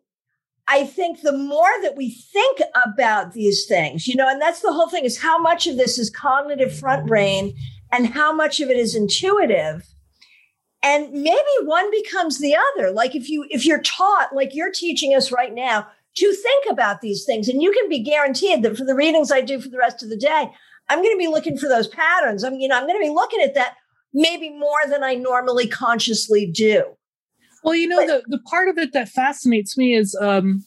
I 0.68 0.85
think 0.85 1.20
the 1.20 1.37
more 1.37 1.70
that 1.82 1.96
we 1.96 2.11
think 2.11 2.61
about 2.85 3.32
these 3.32 3.66
things, 3.66 4.08
you 4.08 4.16
know, 4.16 4.28
and 4.28 4.40
that's 4.40 4.61
the 4.61 4.73
whole 4.73 4.88
thing 4.88 5.04
is 5.04 5.18
how 5.18 5.38
much 5.38 5.66
of 5.66 5.76
this 5.76 5.99
is 5.99 6.11
cognitive 6.11 6.76
front 6.76 7.06
brain 7.06 7.54
and 7.92 8.08
how 8.08 8.32
much 8.32 8.61
of 8.61 8.68
it 8.68 8.76
is 8.76 8.94
intuitive. 8.94 9.87
And 10.82 11.12
maybe 11.12 11.38
one 11.62 11.90
becomes 11.90 12.40
the 12.40 12.56
other. 12.56 12.90
Like 12.90 13.14
if 13.14 13.28
you 13.28 13.46
if 13.49 13.64
you're 13.64 13.82
taught 13.82 14.34
like 14.34 14.54
you're 14.54 14.73
teaching 14.73 15.14
us 15.14 15.32
right 15.32 15.54
now, 15.54 15.86
to 16.17 16.32
think 16.32 16.64
about 16.71 17.00
these 17.00 17.25
things. 17.25 17.49
And 17.49 17.62
you 17.62 17.73
can 17.73 17.88
be 17.88 17.99
guaranteed 17.99 18.62
that 18.62 18.76
for 18.76 18.84
the 18.84 18.95
readings 18.95 19.30
I 19.30 19.43
do 19.43 19.60
for 19.60 19.69
the 19.69 19.78
rest 19.78 20.02
of 20.02 20.08
the 20.08 20.17
day, 20.17 20.50
I'm 20.88 21.02
going 21.02 21.14
to 21.14 21.19
be 21.19 21.28
looking 21.28 21.58
for 21.58 21.69
those 21.69 21.88
patterns. 21.88 22.43
I'm, 22.43 22.54
you 22.54 22.69
know, 22.69 22.76
I'm 22.76 22.86
going 22.86 22.99
to 22.99 23.06
be 23.06 23.14
looking 23.14 23.40
at 23.40 23.54
that 23.54 23.75
maybe 24.14 24.50
more 24.50 24.80
than 24.88 25.04
I 25.04 25.14
normally 25.14 25.67
consciously 25.67 26.47
do. 26.47 26.84
Well, 27.66 27.74
you 27.74 27.88
know, 27.88 27.96
but, 27.96 28.06
the, 28.06 28.36
the 28.36 28.42
part 28.44 28.68
of 28.68 28.78
it 28.78 28.92
that 28.92 29.08
fascinates 29.08 29.76
me 29.76 29.96
is 29.96 30.16
um, 30.20 30.64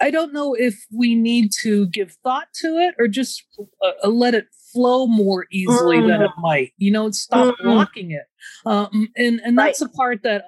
I 0.00 0.10
don't 0.10 0.32
know 0.32 0.54
if 0.54 0.74
we 0.92 1.14
need 1.14 1.52
to 1.62 1.86
give 1.86 2.16
thought 2.24 2.48
to 2.54 2.78
it 2.78 2.96
or 2.98 3.06
just 3.06 3.44
uh, 3.80 3.92
uh 4.02 4.08
let 4.08 4.34
it 4.34 4.46
flow 4.72 5.06
more 5.06 5.46
easily 5.52 5.98
mm, 5.98 6.08
than 6.08 6.22
it 6.22 6.32
might. 6.38 6.72
You 6.78 6.90
know, 6.90 7.12
stop 7.12 7.54
mm, 7.54 7.62
blocking 7.62 8.10
it. 8.10 8.24
Um, 8.66 9.08
and 9.16 9.40
and 9.44 9.56
that's 9.56 9.80
right. 9.80 9.88
the 9.88 9.96
part 9.96 10.24
that 10.24 10.46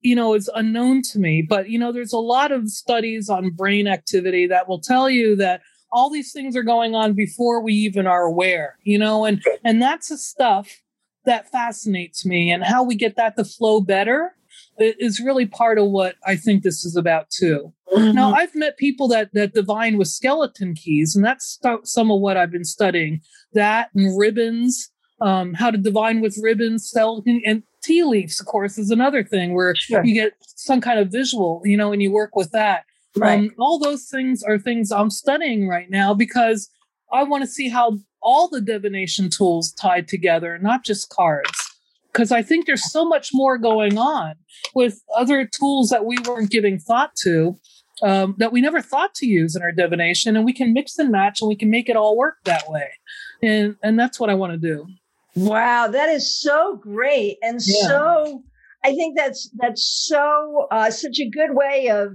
you 0.00 0.14
know 0.14 0.34
is 0.34 0.48
unknown 0.54 1.02
to 1.02 1.18
me 1.18 1.42
but 1.46 1.68
you 1.68 1.78
know 1.78 1.92
there's 1.92 2.12
a 2.12 2.18
lot 2.18 2.52
of 2.52 2.70
studies 2.70 3.28
on 3.28 3.50
brain 3.50 3.86
activity 3.86 4.46
that 4.46 4.66
will 4.66 4.80
tell 4.80 5.10
you 5.10 5.36
that 5.36 5.60
all 5.92 6.08
these 6.08 6.32
things 6.32 6.56
are 6.56 6.62
going 6.62 6.94
on 6.94 7.12
before 7.12 7.60
we 7.60 7.74
even 7.74 8.06
are 8.06 8.22
aware 8.22 8.78
you 8.82 8.98
know 8.98 9.26
and 9.26 9.44
and 9.62 9.82
that's 9.82 10.08
the 10.08 10.16
stuff 10.16 10.80
that 11.26 11.50
fascinates 11.50 12.24
me 12.24 12.50
and 12.50 12.64
how 12.64 12.82
we 12.82 12.94
get 12.94 13.16
that 13.16 13.36
to 13.36 13.44
flow 13.44 13.80
better 13.80 14.34
is 14.80 15.20
really 15.20 15.46
part 15.46 15.78
of 15.78 15.88
what 15.88 16.16
I 16.26 16.36
think 16.36 16.62
this 16.62 16.84
is 16.84 16.96
about 16.96 17.30
too. 17.30 17.72
Mm-hmm. 17.92 18.14
Now 18.14 18.32
I've 18.32 18.54
met 18.54 18.76
people 18.76 19.08
that 19.08 19.30
that 19.34 19.54
divine 19.54 19.98
with 19.98 20.08
skeleton 20.08 20.74
keys, 20.74 21.14
and 21.16 21.24
that's 21.24 21.58
st- 21.62 21.86
some 21.86 22.10
of 22.10 22.20
what 22.20 22.36
I've 22.36 22.50
been 22.50 22.64
studying. 22.64 23.20
That 23.52 23.90
and 23.94 24.18
ribbons, 24.18 24.90
um, 25.20 25.54
how 25.54 25.70
to 25.70 25.78
divine 25.78 26.20
with 26.20 26.38
ribbons, 26.40 26.84
skeleton, 26.84 27.42
and 27.44 27.62
tea 27.82 28.04
leaves, 28.04 28.40
of 28.40 28.46
course, 28.46 28.78
is 28.78 28.90
another 28.90 29.24
thing 29.24 29.54
where 29.54 29.74
sure. 29.74 30.04
you 30.04 30.14
get 30.14 30.34
some 30.40 30.80
kind 30.80 30.98
of 30.98 31.10
visual, 31.10 31.62
you 31.64 31.76
know, 31.76 31.92
and 31.92 32.02
you 32.02 32.12
work 32.12 32.36
with 32.36 32.50
that. 32.52 32.84
Right. 33.16 33.38
Um, 33.38 33.50
all 33.58 33.78
those 33.78 34.08
things 34.08 34.42
are 34.42 34.58
things 34.58 34.92
I'm 34.92 35.10
studying 35.10 35.66
right 35.66 35.90
now 35.90 36.14
because 36.14 36.70
I 37.12 37.24
want 37.24 37.42
to 37.42 37.48
see 37.48 37.68
how 37.68 37.98
all 38.22 38.48
the 38.48 38.60
divination 38.60 39.30
tools 39.30 39.72
tied 39.72 40.06
together, 40.06 40.58
not 40.58 40.84
just 40.84 41.08
cards. 41.08 41.59
Because 42.12 42.32
I 42.32 42.42
think 42.42 42.66
there's 42.66 42.90
so 42.90 43.04
much 43.04 43.30
more 43.32 43.56
going 43.58 43.98
on 43.98 44.34
with 44.74 45.00
other 45.16 45.46
tools 45.46 45.90
that 45.90 46.04
we 46.04 46.16
weren't 46.26 46.50
giving 46.50 46.78
thought 46.78 47.12
to, 47.22 47.56
um, 48.02 48.34
that 48.38 48.52
we 48.52 48.60
never 48.60 48.80
thought 48.80 49.14
to 49.16 49.26
use 49.26 49.54
in 49.54 49.62
our 49.62 49.72
divination, 49.72 50.36
and 50.36 50.44
we 50.44 50.52
can 50.52 50.72
mix 50.72 50.98
and 50.98 51.10
match, 51.10 51.40
and 51.40 51.48
we 51.48 51.56
can 51.56 51.70
make 51.70 51.88
it 51.88 51.96
all 51.96 52.16
work 52.16 52.36
that 52.44 52.68
way. 52.68 52.88
And 53.42 53.76
and 53.82 53.98
that's 53.98 54.18
what 54.18 54.30
I 54.30 54.34
want 54.34 54.52
to 54.52 54.58
do. 54.58 54.86
Wow, 55.36 55.88
that 55.88 56.08
is 56.08 56.40
so 56.40 56.76
great 56.76 57.38
and 57.42 57.60
yeah. 57.64 57.86
so. 57.86 58.42
I 58.82 58.94
think 58.94 59.14
that's 59.14 59.50
that's 59.58 59.84
so 60.08 60.66
uh, 60.70 60.90
such 60.90 61.18
a 61.20 61.28
good 61.28 61.50
way 61.54 61.90
of 61.90 62.14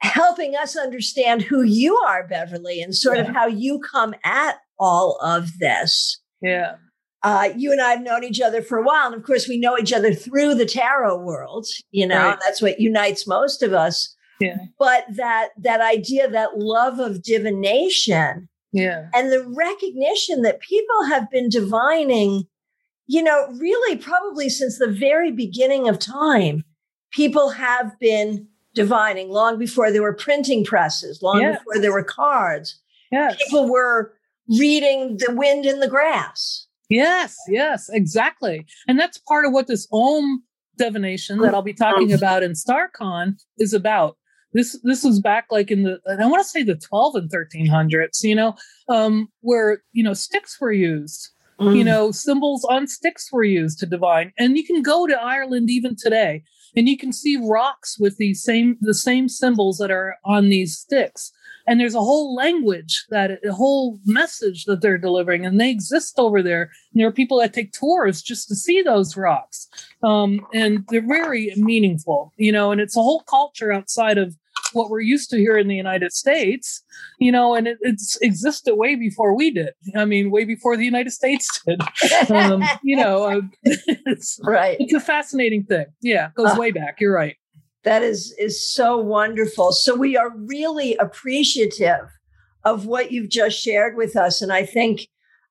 helping 0.00 0.54
us 0.54 0.76
understand 0.76 1.42
who 1.42 1.62
you 1.62 1.96
are, 2.06 2.26
Beverly, 2.26 2.80
and 2.80 2.94
sort 2.94 3.16
yeah. 3.18 3.24
of 3.24 3.34
how 3.34 3.46
you 3.48 3.80
come 3.80 4.14
at 4.24 4.58
all 4.78 5.18
of 5.20 5.58
this. 5.58 6.20
Yeah. 6.40 6.76
Uh, 7.22 7.50
you 7.56 7.70
and 7.70 7.80
I 7.80 7.90
have 7.90 8.02
known 8.02 8.24
each 8.24 8.40
other 8.40 8.62
for 8.62 8.78
a 8.78 8.82
while, 8.82 9.06
and 9.06 9.14
of 9.14 9.22
course, 9.24 9.46
we 9.46 9.58
know 9.58 9.76
each 9.78 9.92
other 9.92 10.14
through 10.14 10.54
the 10.54 10.66
tarot 10.66 11.18
world. 11.18 11.66
You 11.90 12.06
know, 12.06 12.28
right. 12.28 12.38
that's 12.42 12.62
what 12.62 12.80
unites 12.80 13.26
most 13.26 13.62
of 13.62 13.72
us. 13.72 14.14
Yeah. 14.40 14.56
But 14.78 15.04
that 15.10 15.50
that 15.58 15.82
idea, 15.82 16.30
that 16.30 16.58
love 16.58 16.98
of 16.98 17.22
divination, 17.22 18.48
yeah. 18.72 19.08
And 19.14 19.32
the 19.32 19.44
recognition 19.44 20.42
that 20.42 20.60
people 20.60 21.04
have 21.08 21.30
been 21.30 21.48
divining, 21.48 22.44
you 23.06 23.22
know, 23.22 23.48
really 23.58 23.96
probably 23.96 24.48
since 24.48 24.78
the 24.78 24.86
very 24.86 25.32
beginning 25.32 25.88
of 25.88 25.98
time, 25.98 26.64
people 27.12 27.50
have 27.50 27.98
been 27.98 28.46
divining 28.74 29.30
long 29.30 29.58
before 29.58 29.90
there 29.90 30.02
were 30.02 30.14
printing 30.14 30.64
presses, 30.64 31.22
long 31.22 31.40
yes. 31.40 31.58
before 31.58 31.80
there 31.80 31.92
were 31.92 32.04
cards. 32.04 32.78
Yes. 33.10 33.36
People 33.44 33.68
were 33.68 34.12
reading 34.48 35.16
the 35.16 35.34
wind 35.34 35.66
in 35.66 35.80
the 35.80 35.88
grass. 35.88 36.66
Yes, 36.90 37.36
yes, 37.48 37.88
exactly. 37.88 38.66
And 38.88 38.98
that's 38.98 39.18
part 39.18 39.46
of 39.46 39.52
what 39.52 39.68
this 39.68 39.86
Ogham 39.92 40.42
divination 40.76 41.38
that 41.40 41.54
I'll 41.54 41.62
be 41.62 41.72
talking 41.72 42.12
about 42.12 42.42
in 42.42 42.52
StarCon 42.52 43.34
is 43.58 43.72
about. 43.72 44.16
This 44.52 44.78
this 44.82 45.04
was 45.04 45.20
back 45.20 45.46
like 45.50 45.70
in 45.70 45.84
the 45.84 46.00
I 46.20 46.26
want 46.26 46.42
to 46.42 46.48
say 46.48 46.64
the 46.64 46.74
12 46.74 47.14
and 47.14 47.30
1300s, 47.30 48.24
you 48.24 48.34
know, 48.34 48.56
um, 48.88 49.28
where 49.40 49.82
you 49.92 50.02
know 50.02 50.14
sticks 50.14 50.60
were 50.60 50.72
used. 50.72 51.30
Mm. 51.60 51.76
You 51.76 51.84
know, 51.84 52.10
symbols 52.10 52.66
on 52.68 52.88
sticks 52.88 53.30
were 53.30 53.44
used 53.44 53.78
to 53.80 53.86
divine. 53.86 54.32
And 54.38 54.56
you 54.56 54.66
can 54.66 54.82
go 54.82 55.06
to 55.06 55.14
Ireland 55.14 55.68
even 55.70 55.94
today 55.94 56.42
and 56.74 56.88
you 56.88 56.96
can 56.96 57.12
see 57.12 57.36
rocks 57.40 57.98
with 57.98 58.16
the 58.16 58.34
same 58.34 58.76
the 58.80 58.94
same 58.94 59.28
symbols 59.28 59.78
that 59.78 59.90
are 59.90 60.16
on 60.24 60.48
these 60.48 60.76
sticks. 60.76 61.32
And 61.70 61.78
there's 61.78 61.94
a 61.94 62.00
whole 62.00 62.34
language 62.34 63.06
that 63.10 63.38
a 63.46 63.52
whole 63.52 64.00
message 64.04 64.64
that 64.64 64.82
they're 64.82 64.98
delivering 64.98 65.46
and 65.46 65.60
they 65.60 65.70
exist 65.70 66.18
over 66.18 66.42
there 66.42 66.62
and 66.92 67.00
there 67.00 67.06
are 67.06 67.12
people 67.12 67.38
that 67.38 67.54
take 67.54 67.72
tours 67.72 68.20
just 68.20 68.48
to 68.48 68.56
see 68.56 68.82
those 68.82 69.16
rocks 69.16 69.68
um, 70.02 70.44
and 70.52 70.84
they're 70.88 71.06
very 71.06 71.52
meaningful 71.56 72.32
you 72.36 72.50
know 72.50 72.72
and 72.72 72.80
it's 72.80 72.96
a 72.96 73.02
whole 73.02 73.22
culture 73.22 73.72
outside 73.72 74.18
of 74.18 74.36
what 74.72 74.90
we're 74.90 75.00
used 75.00 75.30
to 75.30 75.36
here 75.36 75.56
in 75.56 75.68
the 75.68 75.76
United 75.76 76.12
States, 76.12 76.82
you 77.18 77.32
know, 77.32 77.54
and 77.54 77.66
it, 77.66 77.78
it's 77.80 78.16
existed 78.20 78.74
way 78.76 78.94
before 78.94 79.34
we 79.34 79.50
did. 79.50 79.70
I 79.96 80.04
mean, 80.04 80.30
way 80.30 80.44
before 80.44 80.76
the 80.76 80.84
United 80.84 81.10
States 81.10 81.60
did. 81.66 81.80
Um, 82.30 82.62
you 82.82 82.96
know, 82.96 83.24
uh, 83.24 83.40
it's, 83.64 84.38
right. 84.44 84.76
It's 84.78 84.92
a 84.92 85.00
fascinating 85.00 85.64
thing. 85.64 85.86
Yeah, 86.02 86.30
goes 86.34 86.50
uh, 86.50 86.56
way 86.58 86.70
back. 86.70 87.00
You're 87.00 87.14
right. 87.14 87.36
That 87.84 88.02
is 88.02 88.34
is 88.38 88.72
so 88.72 88.98
wonderful. 88.98 89.72
So 89.72 89.94
we 89.94 90.16
are 90.16 90.30
really 90.36 90.96
appreciative 90.96 92.08
of 92.64 92.86
what 92.86 93.10
you've 93.10 93.30
just 93.30 93.58
shared 93.58 93.96
with 93.96 94.16
us, 94.16 94.42
and 94.42 94.52
I 94.52 94.64
think. 94.64 95.08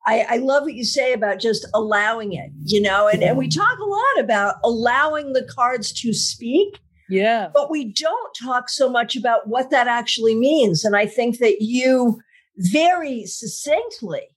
I, 0.08 0.26
I 0.30 0.38
love 0.38 0.64
what 0.64 0.76
you 0.76 0.86
say 0.86 1.12
about 1.12 1.42
just 1.42 1.68
allowing 1.74 2.32
it, 2.32 2.52
you 2.64 2.82
know, 2.82 3.10
and, 3.10 3.22
and 3.22 3.38
we 3.38 3.50
talk 3.50 3.78
a 3.78 3.84
lot 3.84 4.24
about 4.24 4.56
allowing 4.64 5.34
the 5.34 5.44
cards 5.44 5.92
to 6.02 6.14
speak 6.14 6.80
yeah. 7.10 7.50
But 7.54 7.72
we 7.72 7.92
don't 7.92 8.34
talk 8.42 8.70
so 8.70 8.90
much 8.90 9.16
about 9.16 9.48
what 9.48 9.72
that 9.72 9.88
actually 9.88 10.36
means. 10.36 10.86
And 10.86 10.96
I 10.96 11.08
think 11.08 11.40
that 11.40 11.58
you 11.60 12.22
very 12.58 13.26
succinctly 13.26 14.28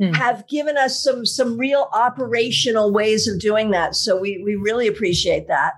hmm. 0.00 0.12
have 0.12 0.46
given 0.48 0.76
us 0.76 1.02
some 1.02 1.24
some 1.24 1.56
real 1.56 1.88
operational 1.94 2.92
ways 2.92 3.28
of 3.28 3.40
doing 3.40 3.70
that. 3.70 3.94
So 3.94 4.18
we 4.18 4.42
we 4.44 4.56
really 4.56 4.88
appreciate 4.88 5.46
that. 5.46 5.74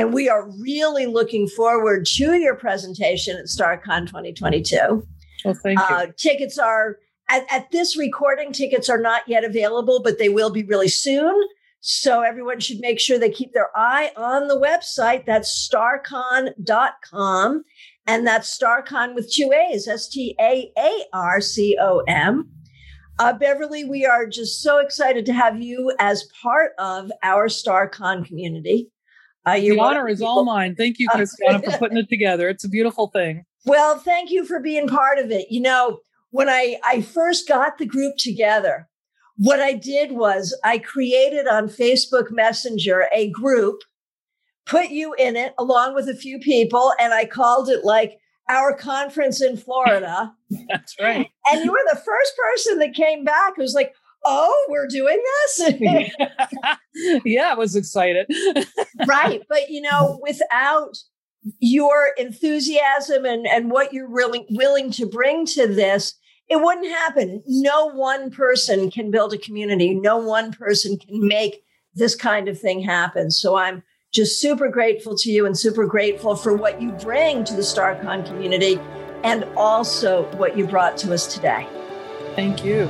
And 0.00 0.14
we 0.14 0.30
are 0.30 0.48
really 0.58 1.04
looking 1.04 1.46
forward 1.46 2.06
to 2.06 2.32
your 2.32 2.54
presentation 2.54 3.36
at 3.36 3.44
StarCon 3.44 4.06
2022. 4.06 5.06
Well, 5.44 5.54
thank 5.54 5.78
you. 5.78 5.84
Uh, 5.84 6.06
tickets 6.16 6.56
are 6.58 6.96
at, 7.28 7.44
at 7.52 7.70
this 7.70 7.98
recording, 7.98 8.50
tickets 8.52 8.88
are 8.88 9.00
not 9.00 9.22
yet 9.28 9.44
available, 9.44 10.00
but 10.02 10.18
they 10.18 10.30
will 10.30 10.48
be 10.48 10.62
really 10.64 10.88
soon. 10.88 11.38
So 11.80 12.22
everyone 12.22 12.60
should 12.60 12.80
make 12.80 12.98
sure 12.98 13.18
they 13.18 13.28
keep 13.28 13.52
their 13.52 13.68
eye 13.76 14.10
on 14.16 14.48
the 14.48 14.58
website. 14.58 15.26
That's 15.26 15.68
staarcon.com. 15.70 17.64
And 18.06 18.26
that's 18.26 18.58
StarCon 18.58 19.14
with 19.14 19.30
two 19.30 19.52
A's, 19.52 19.86
S 19.86 20.08
T 20.08 20.34
A 20.40 20.72
A 20.78 21.04
R 21.12 21.42
C 21.42 21.76
O 21.78 21.98
M. 22.08 22.48
Uh, 23.18 23.34
Beverly, 23.34 23.84
we 23.84 24.06
are 24.06 24.26
just 24.26 24.62
so 24.62 24.78
excited 24.78 25.26
to 25.26 25.34
have 25.34 25.60
you 25.60 25.94
as 25.98 26.26
part 26.42 26.72
of 26.78 27.12
our 27.22 27.48
StarCon 27.48 28.24
community. 28.24 28.90
Uh, 29.46 29.58
the 29.58 29.78
honor 29.78 30.08
is 30.08 30.20
all 30.20 30.44
mine. 30.44 30.74
Thank 30.76 30.98
you, 30.98 31.08
Christiana, 31.08 31.62
for 31.62 31.70
putting 31.78 31.96
it 31.96 32.08
together. 32.08 32.48
It's 32.48 32.64
a 32.64 32.68
beautiful 32.68 33.08
thing. 33.08 33.44
Well, 33.64 33.98
thank 33.98 34.30
you 34.30 34.44
for 34.44 34.60
being 34.60 34.88
part 34.88 35.18
of 35.18 35.30
it. 35.30 35.46
You 35.50 35.60
know, 35.60 36.00
when 36.30 36.48
I, 36.48 36.78
I 36.84 37.00
first 37.02 37.48
got 37.48 37.78
the 37.78 37.86
group 37.86 38.16
together, 38.18 38.88
what 39.36 39.60
I 39.60 39.72
did 39.72 40.12
was 40.12 40.58
I 40.64 40.78
created 40.78 41.46
on 41.46 41.68
Facebook 41.68 42.30
Messenger 42.30 43.08
a 43.12 43.30
group, 43.30 43.80
put 44.66 44.90
you 44.90 45.14
in 45.14 45.36
it 45.36 45.54
along 45.58 45.94
with 45.94 46.08
a 46.08 46.14
few 46.14 46.38
people, 46.38 46.92
and 47.00 47.14
I 47.14 47.24
called 47.24 47.68
it 47.70 47.84
like 47.84 48.18
our 48.50 48.74
conference 48.76 49.40
in 49.40 49.56
Florida. 49.56 50.34
That's 50.68 50.94
right. 51.00 51.30
And 51.50 51.64
you 51.64 51.70
were 51.70 51.84
the 51.90 52.00
first 52.04 52.32
person 52.36 52.78
that 52.80 52.94
came 52.94 53.24
back 53.24 53.56
who 53.56 53.62
was 53.62 53.74
like, 53.74 53.94
Oh, 54.24 54.66
we're 54.68 54.86
doing 54.86 55.22
this? 55.46 55.72
yeah, 57.24 57.52
I 57.52 57.54
was 57.54 57.74
excited. 57.76 58.26
right. 59.06 59.42
But, 59.48 59.70
you 59.70 59.80
know, 59.80 60.20
without 60.22 60.96
your 61.58 62.10
enthusiasm 62.18 63.24
and, 63.24 63.46
and 63.46 63.70
what 63.70 63.92
you're 63.92 64.10
really 64.10 64.46
willing 64.50 64.90
to 64.92 65.06
bring 65.06 65.46
to 65.46 65.66
this, 65.66 66.14
it 66.48 66.60
wouldn't 66.60 66.88
happen. 66.88 67.42
No 67.46 67.86
one 67.86 68.30
person 68.30 68.90
can 68.90 69.10
build 69.10 69.32
a 69.32 69.38
community. 69.38 69.94
No 69.94 70.18
one 70.18 70.52
person 70.52 70.98
can 70.98 71.26
make 71.26 71.62
this 71.94 72.14
kind 72.14 72.48
of 72.48 72.58
thing 72.58 72.80
happen. 72.80 73.30
So 73.30 73.56
I'm 73.56 73.82
just 74.12 74.40
super 74.40 74.68
grateful 74.68 75.16
to 75.16 75.30
you 75.30 75.46
and 75.46 75.56
super 75.56 75.86
grateful 75.86 76.34
for 76.34 76.54
what 76.54 76.82
you 76.82 76.90
bring 76.92 77.44
to 77.44 77.54
the 77.54 77.62
StarCon 77.62 78.26
community 78.26 78.80
and 79.22 79.44
also 79.56 80.24
what 80.32 80.56
you 80.58 80.66
brought 80.66 80.96
to 80.98 81.14
us 81.14 81.32
today. 81.32 81.66
Thank 82.34 82.64
you. 82.64 82.88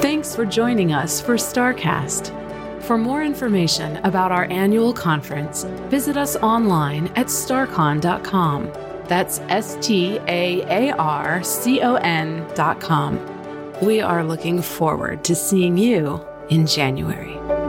Thanks 0.00 0.34
for 0.34 0.46
joining 0.46 0.94
us 0.94 1.20
for 1.20 1.34
StarCast. 1.34 2.32
For 2.82 2.96
more 2.96 3.22
information 3.22 3.98
about 3.98 4.32
our 4.32 4.44
annual 4.44 4.94
conference, 4.94 5.64
visit 5.90 6.16
us 6.16 6.36
online 6.36 7.08
at 7.16 7.26
staarcon.com. 7.26 8.72
That's 9.04 9.40
S 9.40 9.76
T 9.82 10.18
A 10.26 10.62
A 10.62 10.92
R 10.96 11.42
C 11.42 11.82
O 11.82 11.96
N 11.96 12.46
dot 12.54 12.80
com. 12.80 13.20
We 13.82 14.00
are 14.00 14.24
looking 14.24 14.62
forward 14.62 15.22
to 15.24 15.34
seeing 15.34 15.76
you 15.76 16.26
in 16.48 16.66
January. 16.66 17.59